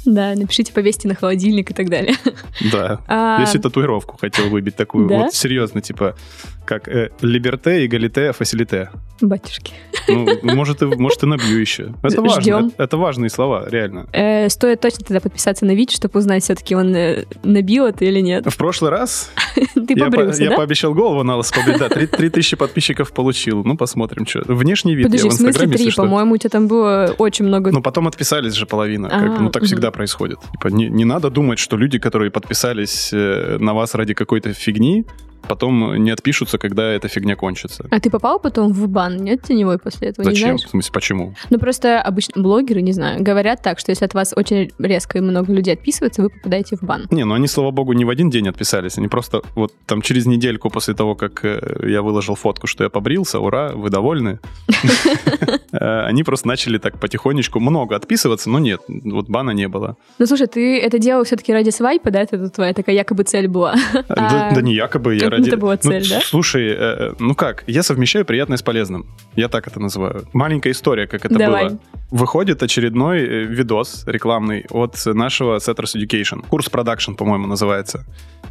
[0.05, 2.17] Да, напишите, повесьте на холодильник и так далее.
[2.73, 3.01] Да.
[3.07, 3.41] А...
[3.41, 5.09] Если татуировку хотел выбить такую.
[5.09, 5.19] Да?
[5.19, 6.17] Вот серьезно, типа,
[6.73, 8.91] как э, либерте, эгалите, фасилите.
[9.21, 9.75] Батюшки.
[10.09, 11.95] Ну, может, и, может, и набью еще.
[12.03, 12.23] Это Ждем.
[12.23, 12.73] важно.
[12.75, 14.07] Это, это важные слова, реально.
[14.13, 18.21] Э, стоит точно тогда подписаться на Вич, чтобы узнать, все-таки он э, набил это или
[18.21, 18.47] нет.
[18.47, 20.51] В прошлый раз Ты я, побрился, по, да?
[20.51, 21.79] я пообещал голову на лос побрить.
[21.79, 23.63] Да, 3000 подписчиков получил.
[23.65, 24.43] Ну, посмотрим, что.
[24.47, 25.97] Внешний вид Подожди, я в Инстаграме, в смысле 3?
[25.97, 27.71] По-моему, у тебя там было очень много...
[27.71, 29.09] Ну, потом отписались же половина.
[29.09, 29.67] А, как, ну, так угу.
[29.67, 30.39] всегда происходит.
[30.53, 35.05] Типа, не, не надо думать, что люди, которые подписались э, на вас ради какой-то фигни,
[35.49, 37.87] потом не отпишутся, когда эта фигня кончится.
[37.91, 40.25] А ты попал потом в бан, нет, теневой после этого?
[40.25, 40.57] Зачем?
[40.57, 41.35] В смысле, почему?
[41.51, 45.21] Ну, просто обычно блогеры, не знаю, говорят так, что если от вас очень резко и
[45.21, 47.07] много людей отписывается, вы попадаете в бан.
[47.11, 50.27] Не, ну они, слава богу, не в один день отписались, они просто вот там через
[50.27, 54.39] недельку после того, как э, я выложил фотку, что я побрился, ура, вы довольны?
[55.73, 59.97] Э, они просто начали так потихонечку много отписываться, но нет, вот бана не было.
[60.19, 62.21] Ну, слушай, ты это делал все-таки ради свайпа, да?
[62.21, 63.75] Это твоя такая якобы цель была?
[64.09, 65.49] Да не якобы, я ради...
[65.49, 66.21] Это была ну, цель, ну, да?
[66.25, 69.07] Слушай, э, э, ну как, я совмещаю приятное с полезным.
[69.37, 70.27] Я так это называю.
[70.33, 71.69] Маленькая история, как это Давай.
[71.69, 71.79] было.
[72.11, 76.45] Выходит очередной э, видос рекламный от нашего Setters Education.
[76.49, 78.05] Курс продакшн, по-моему, называется.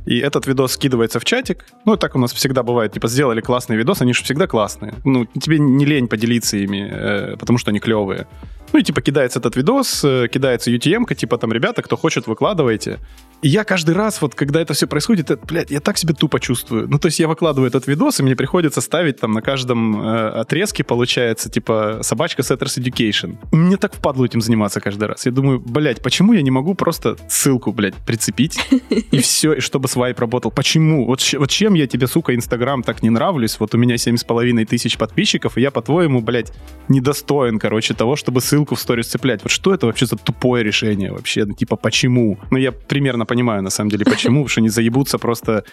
[0.05, 1.65] И этот видос скидывается в чатик.
[1.85, 2.93] Ну, так у нас всегда бывает.
[2.93, 4.93] Типа, сделали классный видос, они же всегда классные.
[5.05, 8.27] Ну, тебе не лень поделиться ими, э, потому что они клевые.
[8.73, 12.99] Ну и типа кидается этот видос, э, кидается UTM-ка, типа там, ребята, кто хочет, выкладывайте.
[13.41, 16.39] И я каждый раз, вот когда это все происходит, это, блядь, я так себя тупо
[16.39, 16.87] чувствую.
[16.87, 20.27] Ну, то есть я выкладываю этот видос, и мне приходится ставить там на каждом э,
[20.29, 23.37] отрезке, получается, типа, собачка Setters Education.
[23.51, 25.25] Мне так впадло этим заниматься каждый раз.
[25.25, 28.59] Я думаю, блядь, почему я не могу просто ссылку, блядь, прицепить,
[29.11, 30.51] и все, и чтобы свайп работал?
[30.51, 31.07] Почему?
[31.07, 33.59] Вот, вот чем я тебе, сука, Инстаграм так не нравлюсь?
[33.59, 36.53] Вот у меня семь с половиной тысяч подписчиков, и я, по-твоему, блядь,
[36.89, 39.43] недостоин, короче, того, чтобы ссылку в сторис цеплять.
[39.43, 41.45] Вот что это вообще за тупое решение вообще?
[41.45, 42.37] Ну, типа, почему?
[42.51, 45.63] Ну, я примерно понимаю, на самом деле, почему, потому что они заебутся просто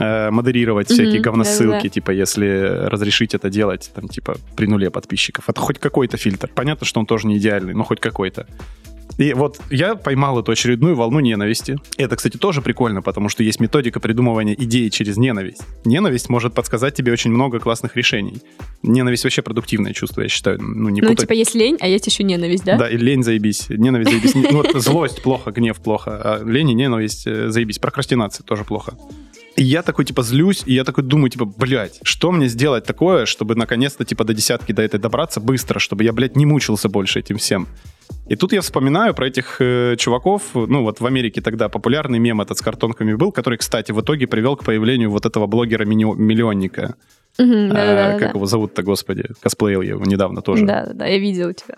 [0.00, 5.48] э, модерировать всякие говносылки, типа, если разрешить это делать, там, типа, при нуле подписчиков.
[5.48, 6.50] Это хоть какой-то фильтр.
[6.54, 8.46] Понятно, что он тоже не идеальный, но хоть какой-то.
[9.16, 11.76] И вот я поймал эту очередную волну ненависти.
[11.96, 15.62] Это, кстати, тоже прикольно, потому что есть методика придумывания идей через ненависть.
[15.84, 18.42] Ненависть может подсказать тебе очень много классных решений.
[18.82, 20.60] Ненависть вообще продуктивное чувство, я считаю.
[20.60, 21.22] Ну, не ну путать.
[21.22, 22.76] типа есть лень, а есть еще ненависть, да?
[22.76, 23.68] Да, и лень заебись.
[23.70, 24.34] Ненависть заебись.
[24.34, 26.20] Ну, вот злость плохо, гнев плохо.
[26.22, 27.78] А лень и ненависть э, заебись.
[27.78, 28.96] Прокрастинация тоже плохо.
[29.58, 33.26] И я такой, типа, злюсь, и я такой думаю, типа, блядь, что мне сделать такое,
[33.26, 37.18] чтобы наконец-то, типа, до десятки до этой добраться быстро, чтобы я, блядь, не мучился больше
[37.18, 37.66] этим всем.
[38.28, 42.40] И тут я вспоминаю про этих э, чуваков, ну вот в Америке тогда популярный мем
[42.40, 46.96] этот с картонками был, который, кстати, в итоге привел к появлению вот этого блогера-миллионника.
[47.38, 49.24] Да, а, как его зовут-то, господи?
[49.40, 50.66] Косплеил я его недавно тоже.
[50.66, 51.76] Да, да, я видела тебя.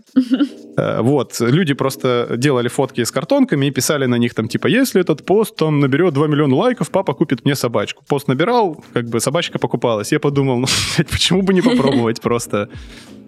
[0.77, 5.03] А, вот, люди просто делали фотки с картонками и писали на них там, типа, если
[5.03, 8.03] этот пост там наберет 2 миллиона лайков, папа купит мне собачку.
[8.09, 10.13] Пост набирал, как бы собачка покупалась.
[10.13, 10.67] Я подумал, ну,
[11.11, 12.71] почему бы не попробовать просто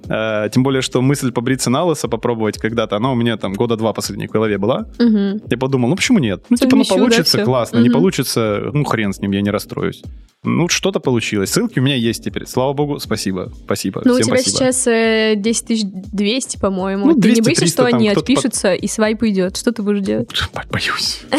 [0.09, 3.77] Э, тем более, что мысль побриться на лысо, попробовать когда-то, она у меня там года
[3.77, 4.87] два последних в голове была.
[4.99, 5.43] Угу.
[5.51, 6.45] Я подумал, ну почему нет?
[6.51, 7.79] Ну, типа, ну получится, да, классно.
[7.79, 7.85] Угу.
[7.85, 10.03] Не получится, ну хрен с ним, я не расстроюсь.
[10.45, 11.51] Ну, что-то получилось.
[11.51, 12.47] Ссылки у меня есть теперь.
[12.47, 13.53] Слава богу, спасибо.
[13.65, 14.03] Спасибо.
[14.05, 14.57] Ну, у тебя спасибо.
[14.57, 17.07] сейчас э, 10 200, по-моему.
[17.07, 18.83] Ну, 200, ты не боишься, 300, что они отпишутся под...
[18.83, 19.57] и свайп уйдет?
[19.57, 20.29] Что ты будешь делать?
[20.71, 21.23] Боюсь.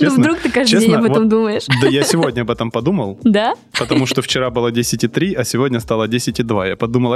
[0.00, 1.64] Ну, вдруг ты каждый день об этом думаешь.
[1.80, 3.18] Да я сегодня об этом подумал.
[3.28, 3.54] Да?
[3.78, 6.68] Потому что вчера было 10,3, а сегодня стало 10,2.
[6.68, 7.14] Я подумал,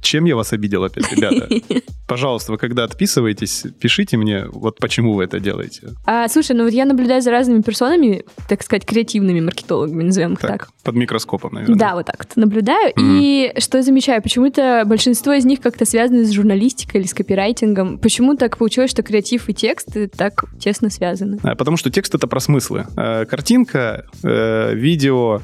[0.00, 1.48] чем я вас обидел опять, ребята?
[2.08, 5.88] Пожалуйста, вы когда отписываетесь, пишите мне, вот почему вы это делаете.
[6.06, 10.40] А, слушай, ну вот я наблюдаю за разными персонами, так сказать, креативными маркетологами, назовем их
[10.40, 10.68] так.
[10.84, 11.76] Под микроскопом, наверное.
[11.76, 12.92] Да, вот так вот наблюдаю.
[12.94, 13.18] Mm-hmm.
[13.20, 17.98] И что я замечаю, почему-то большинство из них как-то связаны с журналистикой или с копирайтингом.
[17.98, 21.38] Почему так получилось, что креатив и текст так тесно связаны?
[21.42, 22.86] А, потому что текст— это про смыслы.
[22.96, 25.40] А, картинка, э, видео,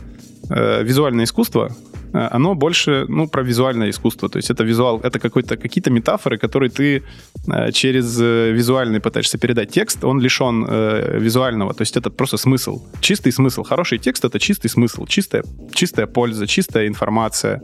[0.50, 1.68] э, визуальное искусство,
[2.12, 4.28] э, оно больше, ну, про визуальное искусство.
[4.28, 7.02] То есть это визуал, это какой-то, какие-то метафоры, которые ты
[7.46, 9.70] э, через визуальный пытаешься передать.
[9.70, 10.66] Текст, он лишен
[11.20, 12.83] визуального, то есть это просто смысл.
[13.00, 13.62] Чистый смысл.
[13.62, 17.62] Хороший текст— это чистый смысл, чистая, чистая польза, чистая информация.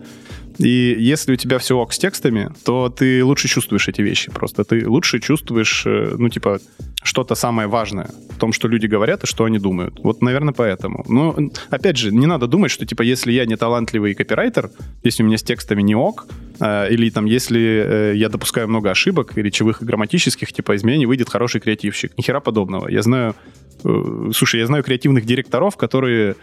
[0.58, 4.64] И если у тебя все ок с текстами, то ты лучше чувствуешь эти вещи просто.
[4.64, 6.58] Ты лучше чувствуешь, э, ну, типа,
[7.02, 10.00] что-то самое важное в том, что люди говорят и что они думают.
[10.02, 11.04] Вот, наверное, поэтому.
[11.08, 11.36] Но,
[11.70, 14.70] опять же, не надо думать, что, типа, если я не талантливый копирайтер,
[15.04, 16.26] если у меня с текстами не ок,
[16.60, 20.98] э, или там, если э, я допускаю много ошибок, речевых и грамматических, типа, из меня
[20.98, 22.18] не выйдет хороший креативщик.
[22.18, 22.88] Ни хера подобного.
[22.88, 23.36] Я знаю...
[23.84, 26.34] э, Слушай, я знаю креативных директоров, которые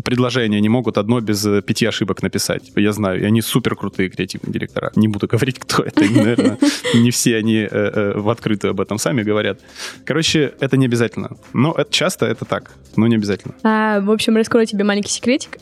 [0.00, 2.72] предложения не могут одно без э, пяти ошибок написать.
[2.76, 4.92] Я знаю, и они супер крутые креативные директора.
[4.96, 6.02] Не буду говорить, кто это.
[6.02, 6.58] Они, наверное,
[6.94, 9.60] не все они э, э, в открытую об этом сами говорят.
[10.04, 11.36] Короче, это не обязательно.
[11.52, 13.54] Но это, часто это так, но не обязательно.
[13.62, 15.58] А, в общем, раскрою тебе маленький секретик.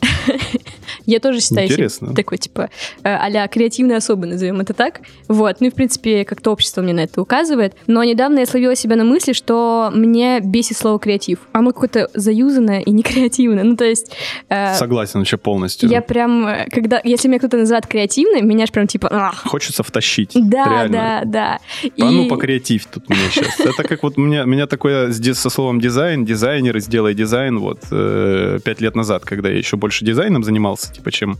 [1.05, 2.13] Я тоже считаю Интересно.
[2.13, 2.69] такой, типа,
[3.03, 5.01] а-ля креативной особой, назовем это так.
[5.27, 5.57] Вот.
[5.59, 7.75] Ну и, в принципе, как-то общество мне на это указывает.
[7.87, 11.39] Но недавно я словила себя на мысли, что мне бесит слово креатив.
[11.51, 13.63] Оно какое-то заюзанное и не креативное.
[13.63, 14.11] Ну, то есть...
[14.49, 15.89] э, Согласен вообще полностью.
[15.89, 19.43] я прям, э, когда, если меня кто-то называет креативным, меня аж прям типа, «Ах».
[19.45, 20.31] Хочется втащить.
[20.35, 21.21] да, реально.
[21.25, 21.59] да, да.
[22.05, 23.59] А ну И- покреативь тут мне сейчас.
[23.59, 27.79] Это как вот у меня, меня такое со словом дизайн, дизайнер, и сделай дизайн вот
[27.91, 31.37] э, пять лет назад, когда я еще больше дизайном занимался, типа, чем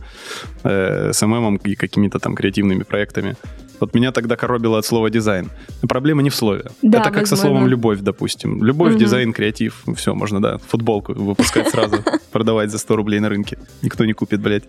[0.64, 3.36] э, СММом и какими-то там креативными проектами.
[3.82, 5.50] Вот меня тогда коробило от слова дизайн.
[5.88, 6.62] Проблема не в слове.
[6.82, 7.36] Да, Это как со возможно.
[7.58, 8.62] словом любовь, допустим.
[8.62, 8.98] Любовь, Мгм.
[9.00, 9.82] дизайн, креатив.
[9.96, 11.96] Все, можно, да, футболку выпускать сразу,
[12.32, 13.58] продавать за 100 рублей на рынке.
[13.82, 14.62] Никто не купит, блядь.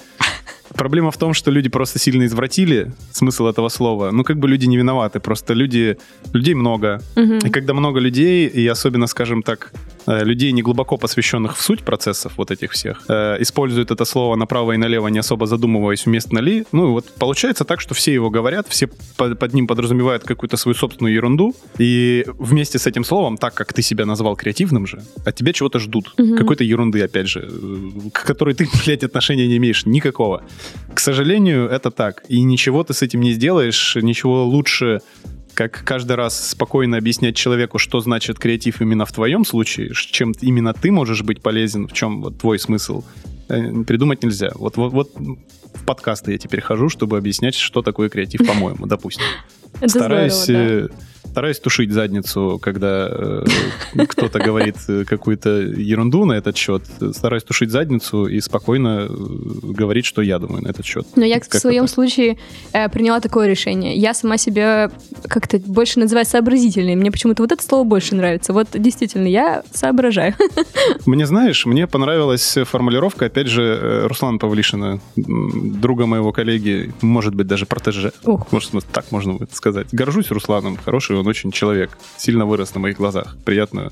[0.76, 4.10] Проблема в том, что люди просто сильно извратили смысл этого слова.
[4.12, 5.98] Ну, как бы люди не виноваты, просто люди,
[6.34, 7.00] людей много.
[7.16, 7.38] Мгм.
[7.38, 9.72] И когда много людей, и особенно, скажем так,
[10.06, 14.74] людей, не глубоко посвященных в суть процессов вот этих всех, э, используют это слово направо
[14.74, 18.68] и налево, не особо задумываясь, уместно ли, ну, вот получается так, что все его говорят,
[18.70, 18.88] все
[19.18, 23.74] по- под ним подразумевают какую-то свою собственную ерунду, и вместе с этим словом, так как
[23.74, 26.14] ты себя назвал креативным же, от тебя чего-то ждут.
[26.18, 26.38] Мгм.
[26.38, 30.44] Какой-то ерунды, опять же, э, к которой ты, блядь, отношения не имеешь никакого.
[30.94, 32.24] К сожалению, это так.
[32.30, 35.00] И ничего ты с этим не сделаешь, ничего лучше
[35.54, 40.74] как каждый раз спокойно объяснять человеку, что значит креатив именно в твоем случае, чем именно
[40.74, 43.04] ты можешь быть полезен, в чем вот твой смысл,
[43.50, 44.52] э, придумать нельзя.
[44.56, 49.24] Вот, вот, вот в подкасты я теперь хожу, чтобы объяснять, что такое креатив, по-моему, допустим.
[49.80, 50.96] Это Стараюсь, здорово, да.
[51.30, 53.46] Стараюсь тушить задницу, когда э,
[54.08, 56.84] кто-то говорит э, какую-то ерунду на этот счет.
[57.14, 59.14] Стараюсь тушить задницу и спокойно э,
[59.64, 61.08] говорить, что я думаю на этот счет.
[61.16, 61.94] Но я в Как-то своем так.
[61.94, 62.38] случае
[62.74, 63.96] э, приняла такое решение.
[63.96, 64.92] Я сама себя
[65.28, 66.96] как-то больше называю сообразительной.
[66.96, 68.54] Мне почему-то вот это слово больше нравится.
[68.54, 70.36] Вот действительно, я соображаю.
[71.06, 77.48] Мне, знаешь, мне понравилась формулировка, опять же, э, Руслана Павлишина, друга моего коллеги, может быть,
[77.48, 78.12] даже протеже.
[78.24, 78.52] Ох.
[78.52, 79.88] Может, так можно будет сказать.
[79.92, 81.98] Горжусь Русланом, хороший он очень человек.
[82.18, 83.36] Сильно вырос на моих глазах.
[83.46, 83.92] Приятно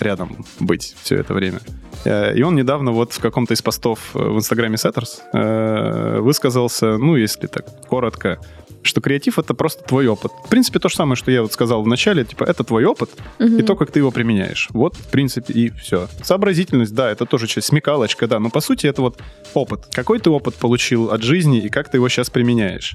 [0.00, 1.60] рядом быть все это время.
[2.04, 6.98] Э, И он недавно вот в каком-то из постов э, в Инстаграме Setters э, высказался,
[6.98, 8.38] ну, если так коротко,
[8.82, 10.32] что креатив— это просто твой опыт.
[10.44, 13.10] В принципе, то же самое, что я вот сказал в начале, типа, это твой опыт,
[13.40, 14.68] и то, как ты его применяешь.
[14.70, 16.08] Вот, в принципе, и все.
[16.22, 19.20] Сообразительность, да, это тоже часть, смекалочка, да, но по сути это вот
[19.54, 19.86] опыт.
[19.92, 22.94] Какой ты опыт получил от жизни и как ты его сейчас применяешь.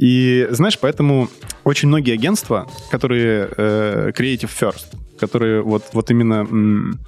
[0.00, 1.28] И знаешь, поэтому
[1.62, 4.86] очень многие агентства, которые э, creative first,
[5.18, 7.00] которые вот, вот именно м,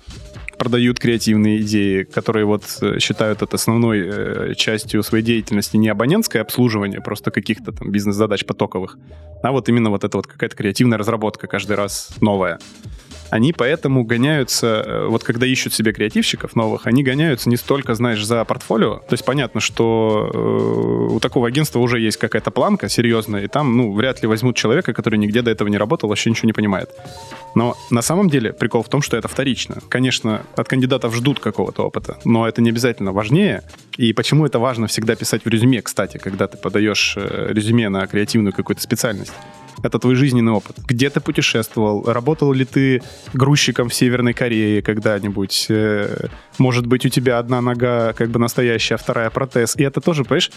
[0.58, 6.42] продают креативные идеи, которые вот э, считают это основной э, частью своей деятельности не абонентское
[6.42, 8.98] обслуживание просто каких-то там бизнес-задач потоковых,
[9.42, 12.58] а вот именно вот это вот какая-то креативная разработка каждый раз новая.
[13.32, 18.22] Они поэтому гоняются, э, вот когда ищут себе креативщиков новых, они гоняются не столько, знаешь,
[18.22, 18.96] за портфолио.
[18.96, 23.74] То есть понятно, что э, у такого агентства уже есть какая-то планка серьезная, и там,
[23.74, 26.90] ну, вряд ли возьмут человека, который нигде до этого не работал, вообще ничего не понимает.
[27.54, 29.76] Но на самом деле прикол в том, что это вторично.
[29.88, 33.62] Конечно, от кандидатов ждут какого-то опыта, но это не обязательно важнее.
[33.96, 38.06] И почему это важно всегда писать в резюме, кстати, когда ты подаешь э, резюме на
[38.06, 39.32] креативную какую-то специальность?
[39.82, 40.76] Это твой жизненный опыт.
[40.86, 42.04] Где ты путешествовал?
[42.04, 45.66] Работал ли ты грузчиком в Северной Корее когда-нибудь?
[45.68, 46.26] Э,
[46.58, 49.74] Может быть, у тебя одна нога как бы настоящая, а вторая протез.
[49.76, 50.50] И это тоже, понимаешь,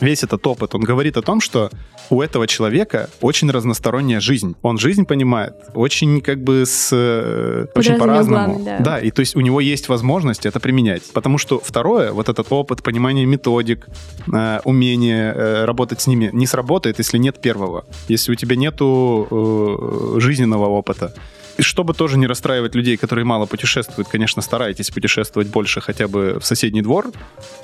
[0.00, 1.70] весь этот опыт, он говорит о том, что
[2.08, 4.56] у этого человека очень разносторонняя жизнь.
[4.62, 6.88] Он жизнь понимает очень как бы с...
[6.92, 8.56] э, очень по-разному.
[8.56, 8.98] углами, да.
[8.98, 11.02] и то есть у него есть возможность это применять.
[11.12, 13.86] Потому что второе, вот этот опыт, понимание методик,
[14.32, 17.84] э, умение работать с ними не сработает, если нет первого.
[18.08, 21.12] Если у тебя нету э, жизненного опыта.
[21.60, 26.38] И чтобы тоже не расстраивать людей, которые мало путешествуют, конечно, старайтесь путешествовать больше хотя бы
[26.40, 27.10] в соседний двор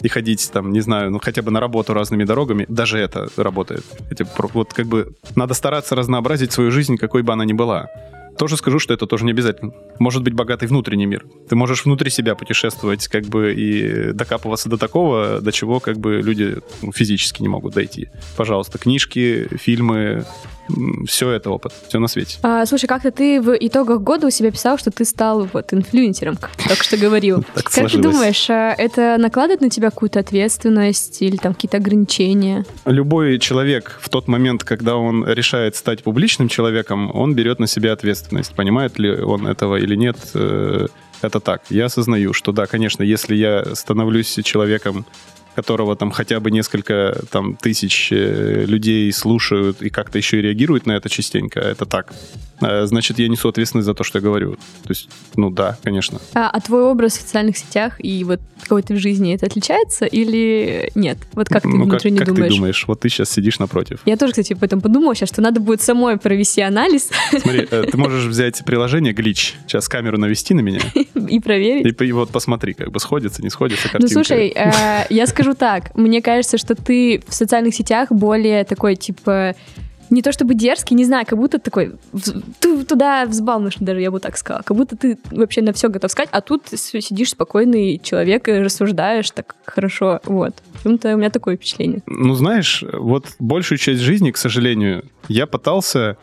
[0.02, 2.66] и ходить там, не знаю, ну хотя бы на работу разными дорогами.
[2.68, 3.84] Даже это работает.
[4.08, 7.88] Хотя, вот как бы надо стараться разнообразить свою жизнь, какой бы она ни была.
[8.38, 9.72] Тоже скажу, что это тоже не обязательно.
[9.98, 11.24] Может быть богатый внутренний мир.
[11.48, 16.20] Ты можешь внутри себя путешествовать, как бы и докапываться до такого, до чего как бы
[16.22, 18.08] люди ну, физически не могут дойти.
[18.36, 20.24] Пожалуйста, книжки, фильмы,
[21.06, 22.38] все это опыт, все на свете.
[22.42, 26.36] А, слушай, как-то ты в итогах года у себя писал, что ты стал вот инфлюенсером,
[26.36, 27.44] как только что говорил.
[27.54, 32.64] Как ты думаешь, а это накладывает на тебя какую-то ответственность или там какие-то ограничения?
[32.84, 37.92] Любой человек в тот момент, когда он решает стать публичным человеком, он берет на себя
[37.92, 38.25] ответственность.
[38.54, 40.86] Понимает ли он этого или нет, э,
[41.22, 41.62] это так.
[41.70, 45.06] Я осознаю, что да, конечно, если я становлюсь человеком,
[45.54, 50.86] которого там хотя бы несколько там тысяч э, людей слушают и как-то еще и реагируют
[50.86, 52.12] на это частенько, это так.
[52.60, 54.54] Э, Значит, я несу ответственность за то, что я говорю.
[54.82, 56.20] То есть, ну да, конечно.
[56.34, 60.06] А, а твой образ в социальных сетях и вот какой ты в жизни, это отличается
[60.06, 61.18] или нет?
[61.34, 62.52] Вот как ты ну, как, внутренне как думаешь?
[62.52, 62.84] ты думаешь?
[62.86, 64.00] Вот ты сейчас сидишь напротив.
[64.06, 67.84] Я тоже, кстати, об этом подумала сейчас, что надо будет самой провести анализ Смотри, э,
[67.90, 70.80] ты можешь взять приложение Glitch, сейчас камеру навести на меня,
[71.28, 72.00] и проверить.
[72.00, 74.12] и, и вот посмотри, как бы сходится, не сходится Ну, картинка.
[74.14, 75.94] слушай, э, я скажу так.
[75.94, 79.54] Мне кажется, что ты в социальных сетях более такой, типа,
[80.10, 81.94] не то чтобы дерзкий, не знаю, как будто такой
[82.88, 84.62] туда взбалмошный даже, я бы так сказала.
[84.62, 89.30] Как будто ты вообще на все готов сказать, а тут сидишь спокойный человек и рассуждаешь
[89.30, 90.20] так хорошо.
[90.24, 90.54] Вот.
[90.74, 92.02] Почему-то у меня такое впечатление.
[92.06, 96.16] Ну, знаешь, вот большую часть жизни, к сожалению, я пытался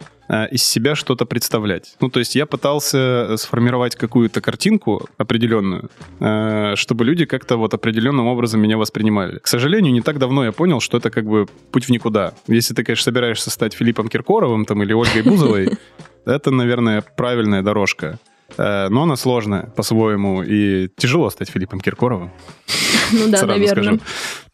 [0.51, 1.95] из себя что-то представлять.
[1.99, 7.73] Ну, то есть я пытался э, сформировать какую-то картинку определенную, э, чтобы люди как-то вот
[7.73, 9.39] определенным образом меня воспринимали.
[9.39, 12.33] К сожалению, не так давно я понял, что это как бы путь в никуда.
[12.47, 15.69] Если ты, конечно, собираешься стать Филиппом Киркоровым там или Ольгой Бузовой,
[16.25, 18.19] это, наверное, правильная дорожка.
[18.57, 22.31] Э, Но она сложная по-своему, и тяжело стать Филиппом Киркоровым.
[23.11, 23.83] Ну да, сразу наверное.
[23.83, 23.99] скажу.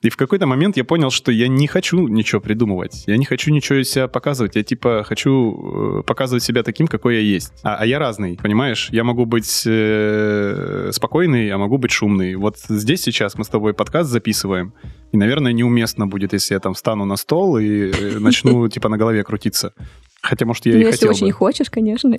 [0.02, 3.04] И в какой-то момент я понял, что я не хочу ничего придумывать.
[3.08, 4.56] Я не хочу ничего из себя показывать.
[4.56, 7.54] Я типа хочу э, показывать себя таким, какой я есть.
[7.64, 8.90] А, а я разный, понимаешь?
[8.92, 12.36] Я могу быть э, спокойный, а могу быть шумный.
[12.36, 14.74] Вот здесь сейчас мы с тобой подкаст записываем.
[15.12, 18.98] И, наверное, неуместно будет, если я там встану на стол и э, начну типа на
[18.98, 19.74] голове крутиться.
[20.22, 21.32] Хотя, может, я Ну, и если хотел очень бы.
[21.34, 22.18] хочешь, конечно.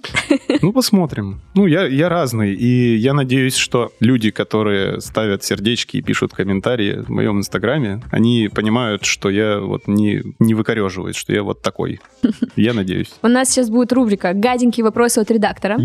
[0.63, 1.41] Ну, посмотрим.
[1.55, 7.03] Ну, я, я разный, и я надеюсь, что люди, которые ставят сердечки и пишут комментарии
[7.07, 12.01] в моем инстаграме, они понимают, что я вот не, не выкореживаюсь, что я вот такой.
[12.57, 13.13] Я надеюсь.
[13.23, 15.79] У нас сейчас будет рубрика «Гаденькие вопросы от редактора».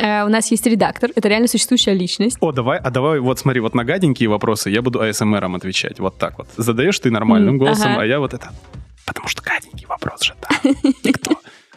[0.00, 2.36] Э, У нас есть редактор, это реально существующая личность.
[2.40, 6.18] О, давай, а давай, вот смотри, вот на гаденькие вопросы я буду АСМРом отвечать, вот
[6.18, 6.48] так вот.
[6.56, 8.50] Задаешь ты нормальным голосом, а я вот это...
[9.06, 10.48] Потому что гаденький вопрос же, да.
[11.04, 11.30] Никто,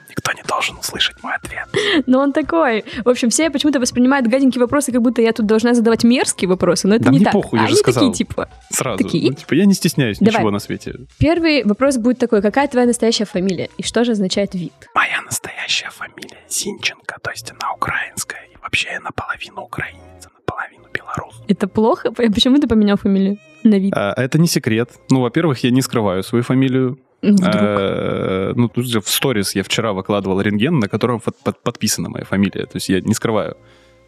[0.10, 1.68] никто не должен услышать мой ответ.
[2.08, 2.84] Но он такой.
[3.06, 6.88] В общем, все почему-то воспринимают гаденькие вопросы, как будто я тут должна задавать мерзкие вопросы,
[6.88, 7.34] но это Да не мне так.
[7.34, 8.04] похуй, я А же они сказал.
[8.12, 8.50] такие, типа...
[8.72, 8.98] Сразу.
[9.04, 9.30] Такие?
[9.30, 10.34] Ну, типа, я не стесняюсь Давай.
[10.34, 10.96] ничего на свете.
[11.20, 12.42] Первый вопрос будет такой.
[12.42, 13.70] Какая твоя настоящая фамилия?
[13.78, 14.74] И что же означает вид?
[14.96, 18.42] Моя настоящая фамилия Зинченко, то есть она украинская.
[18.52, 21.42] И вообще я наполовину украинец, а наполовину белорус.
[21.48, 22.12] Это плохо?
[22.12, 23.94] Почему ты поменял фамилию на вид?
[23.96, 24.90] А, это не секрет.
[25.12, 26.98] Ну, во-первых, я не скрываю свою фамилию.
[27.22, 27.50] Вдруг.
[27.56, 32.10] А, ну, тут же в сторис я вчера выкладывал рентген, на котором под- под- подписана
[32.10, 32.66] моя фамилия.
[32.66, 33.58] То есть я не скрываю.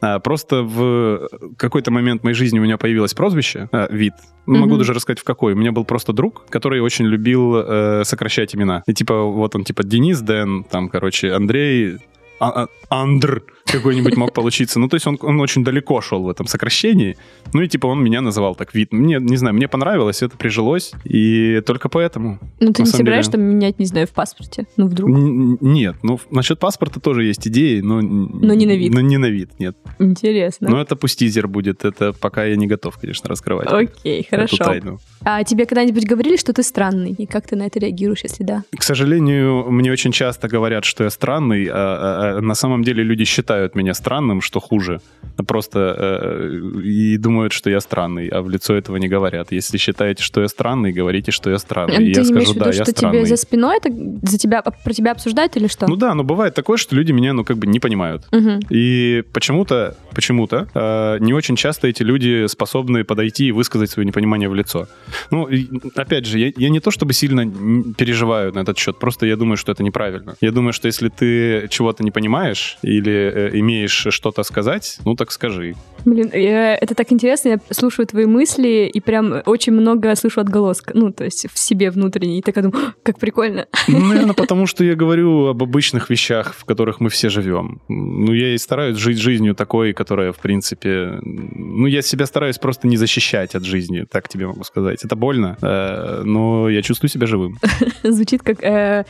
[0.01, 4.13] А, просто в какой-то момент моей жизни у меня появилось прозвище, а, вид.
[4.47, 5.53] Ну, Могу даже рассказать в какой.
[5.53, 8.81] У меня был просто друг, который очень любил э, сокращать имена.
[8.87, 11.97] И типа вот он типа Денис, Дэн, там, короче, Андрей,
[12.39, 14.79] а- а- Андр какой-нибудь мог получиться.
[14.79, 17.17] Ну, то есть он, он очень далеко шел в этом сокращении.
[17.53, 18.91] Ну, и типа он меня называл так вид.
[18.93, 20.91] Мне, не знаю, мне понравилось, это прижилось.
[21.03, 22.39] И только поэтому.
[22.59, 24.65] ну, ты не собираешься деле- там менять, не знаю, в паспорте?
[24.77, 25.09] Ну, вдруг.
[25.09, 28.01] Н- Нет, ну, насчет паспорта тоже есть идеи, но...
[28.01, 28.93] Но не на вид.
[28.93, 29.75] Но не на вид, нет.
[29.99, 30.69] Интересно.
[30.69, 33.67] Но это пусть тизер будет, это пока я не готов, конечно, раскрывать.
[33.71, 34.57] Окей, эту хорошо.
[34.57, 34.99] тайну.
[35.23, 37.11] А тебе когда-нибудь говорили, что ты странный?
[37.11, 38.63] И как ты на это реагируешь, если да?
[38.77, 43.03] К сожалению, мне очень часто говорят, что я странный, а, а- а на самом деле
[43.03, 45.01] люди считают меня странным, что хуже.
[45.47, 49.51] Просто э, и думают, что я странный, а в лицо этого не говорят.
[49.51, 51.97] Если считаете, что я странный, говорите, что я странный.
[51.97, 53.19] ты И я скажу, в виду, да, я что странный.
[53.19, 53.89] тебе за спиной это
[54.23, 55.87] за тебя про тебя обсуждают или что?
[55.87, 58.23] Ну да, но бывает такое, что люди меня, ну, как бы не понимают.
[58.31, 58.59] Мгм.
[58.69, 64.49] И почему-то, почему-то э, не очень часто эти люди способны подойти и высказать свое непонимание
[64.49, 64.87] в лицо.
[65.31, 67.45] Ну, и, опять же, я, я не то чтобы сильно
[67.93, 70.35] переживаю на этот счет, просто я думаю, что это неправильно.
[70.41, 75.31] Я думаю, что если ты чего-то не понимаешь или э, имеешь что-то сказать, ну так
[75.31, 75.75] скажи.
[76.05, 80.93] Блин, я- это так интересно, я слушаю твои мысли и прям очень много слышу отголоска,
[80.95, 83.67] ну, то есть в себе внутренней, и такая думаю, «О, как прикольно.
[83.87, 87.81] Ну, наверное, потому что я говорю об обычных вещах, в которых мы все живем.
[87.87, 91.19] Ну, я и стараюсь жить жизнью такой, которая, в принципе...
[91.21, 95.03] Ну, я себя стараюсь просто не защищать от жизни, так тебе могу сказать.
[95.05, 97.57] Это больно, э, но я чувствую себя живым.
[98.03, 99.05] Звучит как, э,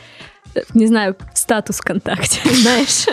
[0.74, 3.06] не знаю, статус ВКонтакте, знаешь?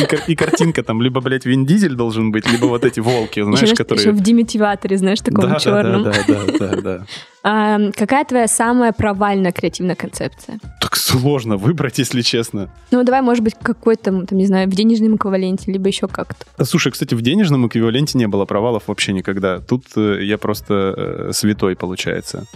[0.00, 3.42] И, кар- и картинка там либо, блядь, Вин Дизель должен быть, либо вот эти волки,
[3.42, 4.02] знаешь, которые...
[4.02, 6.04] еще в демотиваторе, знаешь, таком черном.
[6.04, 7.06] да, да, да, да, да.
[7.96, 10.58] Какая твоя самая провальная креативная концепция?
[10.80, 12.68] Так сложно выбрать, если честно.
[12.90, 16.64] Ну, давай, может быть, какой-то, там, не знаю, в денежном эквиваленте, либо еще как-то.
[16.64, 19.60] Слушай, кстати, в денежном эквиваленте не было провалов вообще никогда.
[19.60, 22.46] Тут э, я просто э, святой, получается.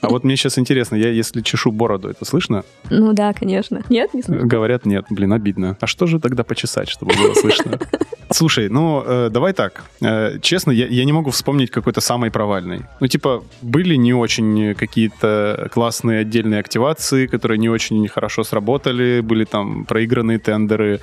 [0.00, 2.64] А вот мне сейчас интересно, я если чешу бороду, это слышно?
[2.88, 3.82] Ну да, конечно.
[3.88, 4.46] Нет, не слышно.
[4.46, 5.06] Говорят, нет.
[5.10, 5.76] Блин, обидно.
[5.80, 7.78] А что же тогда почесать, чтобы было слышно?
[8.32, 9.84] Слушай, ну, э, давай так.
[10.00, 12.82] Э, честно, я, я не могу вспомнить какой-то самый провальный.
[13.00, 19.44] Ну, типа, были не очень какие-то классные отдельные активации, которые не очень хорошо сработали, были
[19.44, 21.00] там проигранные тендеры.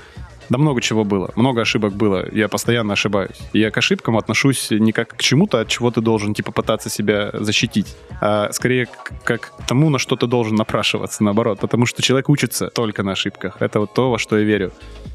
[0.49, 3.37] Да много чего было, много ошибок было, я постоянно ошибаюсь.
[3.51, 7.31] Я к ошибкам отношусь не как к чему-то, от чего ты должен, типа, пытаться себя
[7.33, 8.87] защитить, а скорее
[9.25, 11.59] как к тому, на что ты должен напрашиваться, наоборот.
[11.59, 13.57] Потому что человек учится только на ошибках.
[13.59, 14.71] Это вот то, во что я верю.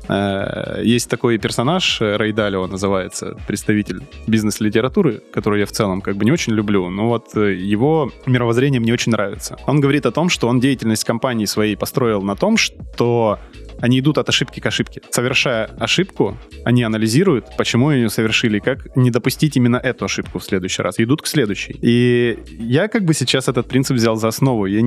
[0.08, 6.16] Э, Есть такой персонаж, э, Рэй Далио называется, представитель бизнес-литературы, который я в целом как
[6.16, 9.56] бы не очень люблю, но вот э, его мировоззрение мне очень нравится.
[9.66, 13.38] Он говорит о том, что он деятельность компании своей построил на том, что
[13.80, 15.02] они идут от ошибки к ошибке.
[15.10, 20.82] Совершая ошибку, они анализируют, почему ее совершили, как не допустить именно эту ошибку в следующий
[20.82, 20.98] раз.
[20.98, 21.76] Идут к следующей.
[21.80, 24.66] И я как бы сейчас этот принцип взял за основу.
[24.66, 24.82] Я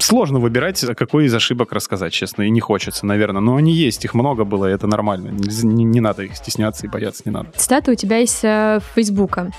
[0.00, 3.40] Сложно выбирать, какой из ошибок рассказать, честно, и не хочется, наверное.
[3.40, 5.28] Но они есть, их много было, и это нормально.
[5.30, 7.48] Не, не надо их стесняться и бояться не надо.
[7.56, 9.50] Цитата у тебя из э, Фейсбука.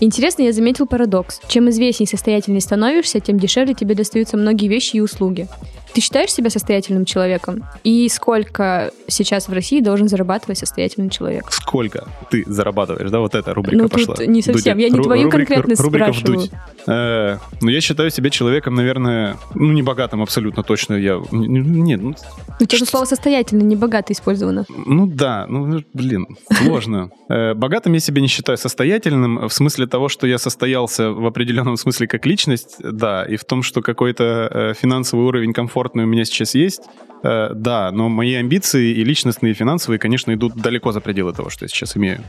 [0.00, 1.40] Интересно, я заметил парадокс.
[1.48, 5.48] Чем известнее и состоятельней становишься, тем дешевле тебе достаются многие вещи и услуги.
[5.94, 7.64] Ты считаешь себя состоятельным человеком?
[7.82, 11.46] И сколько сейчас в России должен зарабатывать состоятельный человек?
[11.50, 13.18] Сколько ты зарабатываешь, да?
[13.20, 14.14] Вот эта рубрика Ну, пошла.
[14.24, 14.74] не совсем.
[14.74, 14.86] Дудя.
[14.86, 16.38] Я не твою рубрика- конкретно рубрика спрашиваю.
[16.40, 16.50] «Вдуть».
[16.86, 20.94] Э, ну, я считаю себя человеком, наверное, ну, не богатым абсолютно точно.
[20.94, 22.14] Я, нет, ну,
[22.60, 24.64] У тебя же слово состоятельный, не богатый использовано.
[24.86, 27.10] Ну да, ну блин, сложно.
[27.30, 31.76] Э, Богатым я себя не считаю состоятельным в смысле того, что я состоялся в определенном
[31.76, 36.24] смысле как личность, да, и в том, что какой-то э, финансовый уровень комфортный у меня
[36.24, 36.84] сейчас есть,
[37.22, 41.50] э, да, но мои амбиции и личностные, и финансовые, конечно, идут далеко за пределы того,
[41.50, 42.24] что я сейчас имею.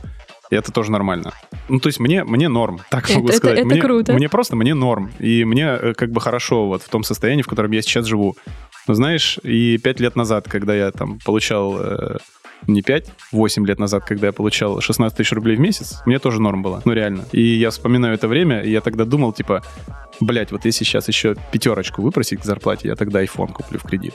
[0.50, 1.32] И это тоже нормально.
[1.68, 3.58] Ну, то есть мне, мне норм, так Это- могу это- сказать.
[3.58, 4.12] это мне, круто.
[4.14, 5.10] Мне просто, мне норм.
[5.20, 8.36] И мне э, как бы хорошо вот в том состоянии, в котором я сейчас живу.
[8.88, 11.76] Но знаешь, и пять лет назад, когда я там получал...
[11.78, 12.16] э,
[12.66, 16.42] не 5, 8 лет назад, когда я получал 16 тысяч рублей в месяц, мне тоже
[16.42, 17.24] норм было, ну реально.
[17.32, 19.62] И я вспоминаю это время, и я тогда думал, типа,
[20.20, 24.14] блять, вот если сейчас еще пятерочку выпросить к зарплате, я тогда iPhone куплю в кредит.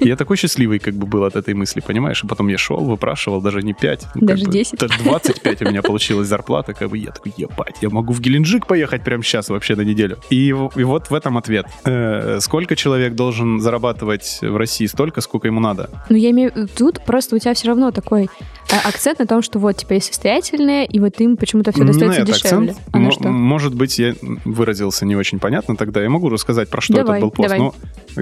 [0.00, 2.22] И я такой счастливый как бы был от этой мысли, понимаешь?
[2.24, 4.06] И потом я шел, выпрашивал, даже не 5.
[4.14, 4.78] Даже 10.
[4.78, 8.66] Даже 25 у меня получилась зарплата, как бы я такой, ебать, я могу в Геленджик
[8.66, 10.18] поехать прямо сейчас вообще на неделю.
[10.30, 11.66] И, вот в этом ответ.
[11.84, 14.86] Э, сколько человек должен зарабатывать в России?
[14.86, 15.90] Столько, сколько ему надо.
[16.08, 16.68] Ну, я имею...
[16.76, 20.86] Тут просто у тебя все равно такой э, акцент на том, что вот теперь состоятельные,
[20.86, 22.70] и вот им почему-то все Не достается на это дешевле.
[22.70, 22.88] акцент.
[22.92, 23.28] А на Мо- что?
[23.28, 24.14] Может быть, я
[24.44, 26.02] выразился не очень понятно тогда.
[26.02, 27.48] Я могу рассказать, про что Давай, этот был пост.
[27.48, 27.58] давай.
[27.58, 27.74] Но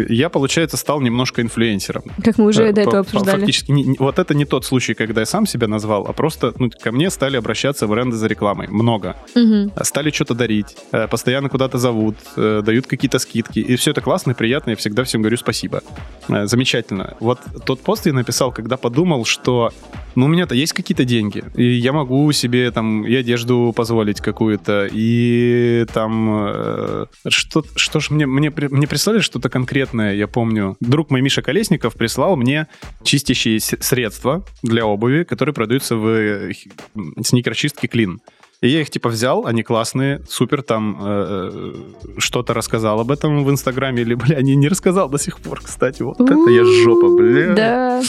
[0.09, 2.03] я, получается, стал немножко инфлюенсером.
[2.25, 3.41] Как мы уже Э, до этого обсуждали.
[3.41, 6.71] Фактически, не- вот это не тот случай, когда я сам себя назвал, а просто ну,
[6.71, 8.69] ко мне стали обращаться бренды за рекламой.
[8.69, 9.17] Много.
[9.35, 9.73] Мгм.
[9.83, 13.59] Стали что-то дарить, э, постоянно куда-то зовут, дают какие-то скидки.
[13.59, 15.83] И все это классно и приятно, я всегда всем говорю спасибо.
[16.29, 17.17] Замечательно.
[17.21, 19.73] Вот тот пост я написал, когда подумал, что
[20.15, 24.89] ну, у меня-то есть какие-то деньги, и я могу себе там и одежду позволить какую-то,
[24.91, 30.77] и там что, что ж мне, мне, мне прислали что-то конкретное, я помню.
[30.81, 32.67] Друг мой Миша Колесников прислал мне
[33.03, 36.53] чистящие средства для обуви, которые продаются в э,
[37.23, 38.21] сникерчистке Клин.
[38.61, 41.75] И я их типа взял, они классные, супер, там э,
[42.19, 46.03] что-то рассказал об этом в Инстаграме, или, бля, не, не рассказал до сих пор, кстати,
[46.03, 47.55] вот это я жопа, бля.
[47.55, 48.03] Да.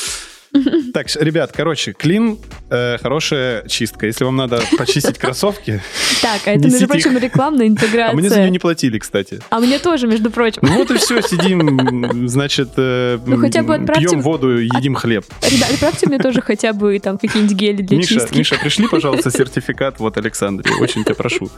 [0.93, 2.37] Так, ребят, короче, клин,
[2.69, 4.05] э, хорошая чистка.
[4.05, 5.81] Если вам надо почистить кроссовки,
[6.21, 8.41] Так, а это, между прочим, рекламная а мне за интеграция.
[8.41, 9.39] нее не платили, кстати.
[9.49, 10.61] А мне тоже, между прочим.
[10.63, 15.25] Ну вот и все, сидим, значит, э, Ну, хотя бы отправьте- пьем воду, едим хлеб.
[15.49, 18.37] Ребят, отправьте мне тоже хотя бы там какие-нибудь гели для Миша, чистки.
[18.37, 21.49] Миша, пришли, пожалуйста, сертификат, вот, Александре, очень тебя прошу.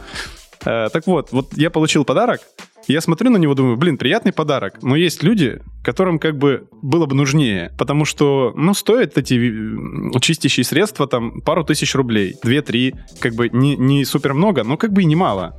[0.66, 2.42] Э, так вот, вот я получил подарок,
[2.88, 4.82] я смотрю на него, думаю, блин, приятный подарок.
[4.82, 10.20] Но есть люди, которым как бы было бы нужнее, потому что, ну, стоят эти э,
[10.20, 14.94] чистящие средства там пару тысяч рублей, две-три, как бы не, не супер много, но как
[14.94, 15.56] бы и немало.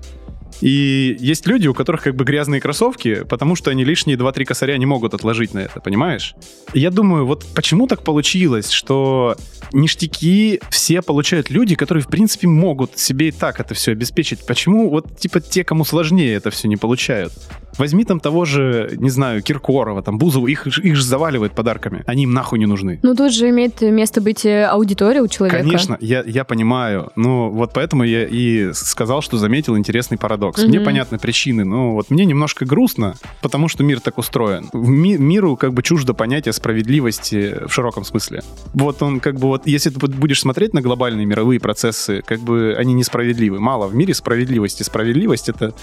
[0.61, 4.77] И есть люди, у которых как бы грязные кроссовки, потому что они лишние 2-3 косаря
[4.77, 6.35] не могут отложить на это, понимаешь?
[6.73, 9.37] Я думаю, вот почему так получилось, что
[9.73, 14.47] ништяки все получают люди, которые, в принципе, могут себе и так это все обеспечить.
[14.47, 17.33] Почему вот, типа, те, кому сложнее это все не получают?
[17.79, 22.05] Возьми там того же, не знаю, Киркорова, там, Бузову, их, их же заваливают подарками.
[22.07, 23.01] Они им нахуй не нужны.
[23.03, 25.59] Ну, тут же имеет место быть э, аудитория у человека.
[25.59, 27.11] Конечно, я, я понимаю.
[27.17, 30.44] Ну, вот поэтому я и сказал, что заметил интересный парадокс.
[30.69, 34.69] Мне понятны причины, но вот мне немножко грустно, потому что мир так устроен.
[34.73, 38.43] В ми- миру как бы чуждо понятие справедливости в широком смысле.
[38.73, 42.75] Вот он как бы вот, если ты будешь смотреть на глобальные мировые процессы, как бы
[42.79, 43.61] они несправедливы.
[43.61, 44.83] Мало в мире справедливости.
[44.83, 45.75] Справедливость— это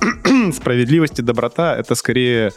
[0.52, 2.52] справедливость и доброта— это скорее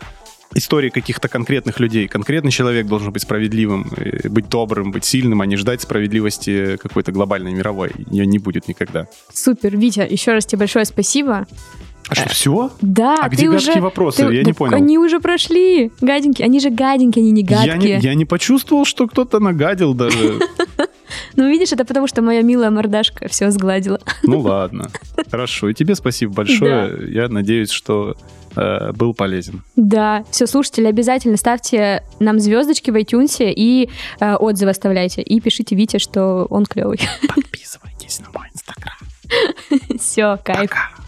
[0.54, 2.08] истории каких-то конкретных людей.
[2.08, 3.92] Конкретный человек должен быть справедливым,
[4.26, 7.92] быть добрым, быть сильным, а не ждать справедливости какой-то глобальной, мировой.
[8.12, 9.08] Ее не будет никогда.
[9.34, 11.46] Супер, Витя, еще раз тебе большое спасибо.
[12.10, 12.72] А что, все?
[12.82, 13.66] Да, А ты где уже...
[13.66, 14.26] гадкие вопросы?
[14.26, 14.76] ты- Я не понял.
[14.78, 15.92] Они уже прошли.
[16.00, 16.46] Гаденькие.
[16.46, 17.68] Они же гаденькие, они не гадкие.
[17.68, 20.40] Я не, я не почувствовал, что кто-то нагадил даже.
[21.38, 24.00] Ну, видишь, это потому, что моя милая мордашка все сгладила.
[24.24, 24.90] Ну ладно.
[25.32, 25.70] Хорошо.
[25.70, 27.12] И тебе спасибо большое.
[27.14, 28.18] Я надеюсь, что
[28.58, 29.64] э, был полезен.
[29.76, 33.90] Да, все, слушатели, обязательно ставьте нам звездочки в iTunes и
[34.20, 35.22] э, отзывы оставляйте.
[35.22, 37.00] И пишите Вите, что он клевый.
[37.28, 38.98] Подписывайтесь на мой инстаграм.
[40.00, 40.70] Все, кайф.
[40.70, 41.07] Пока.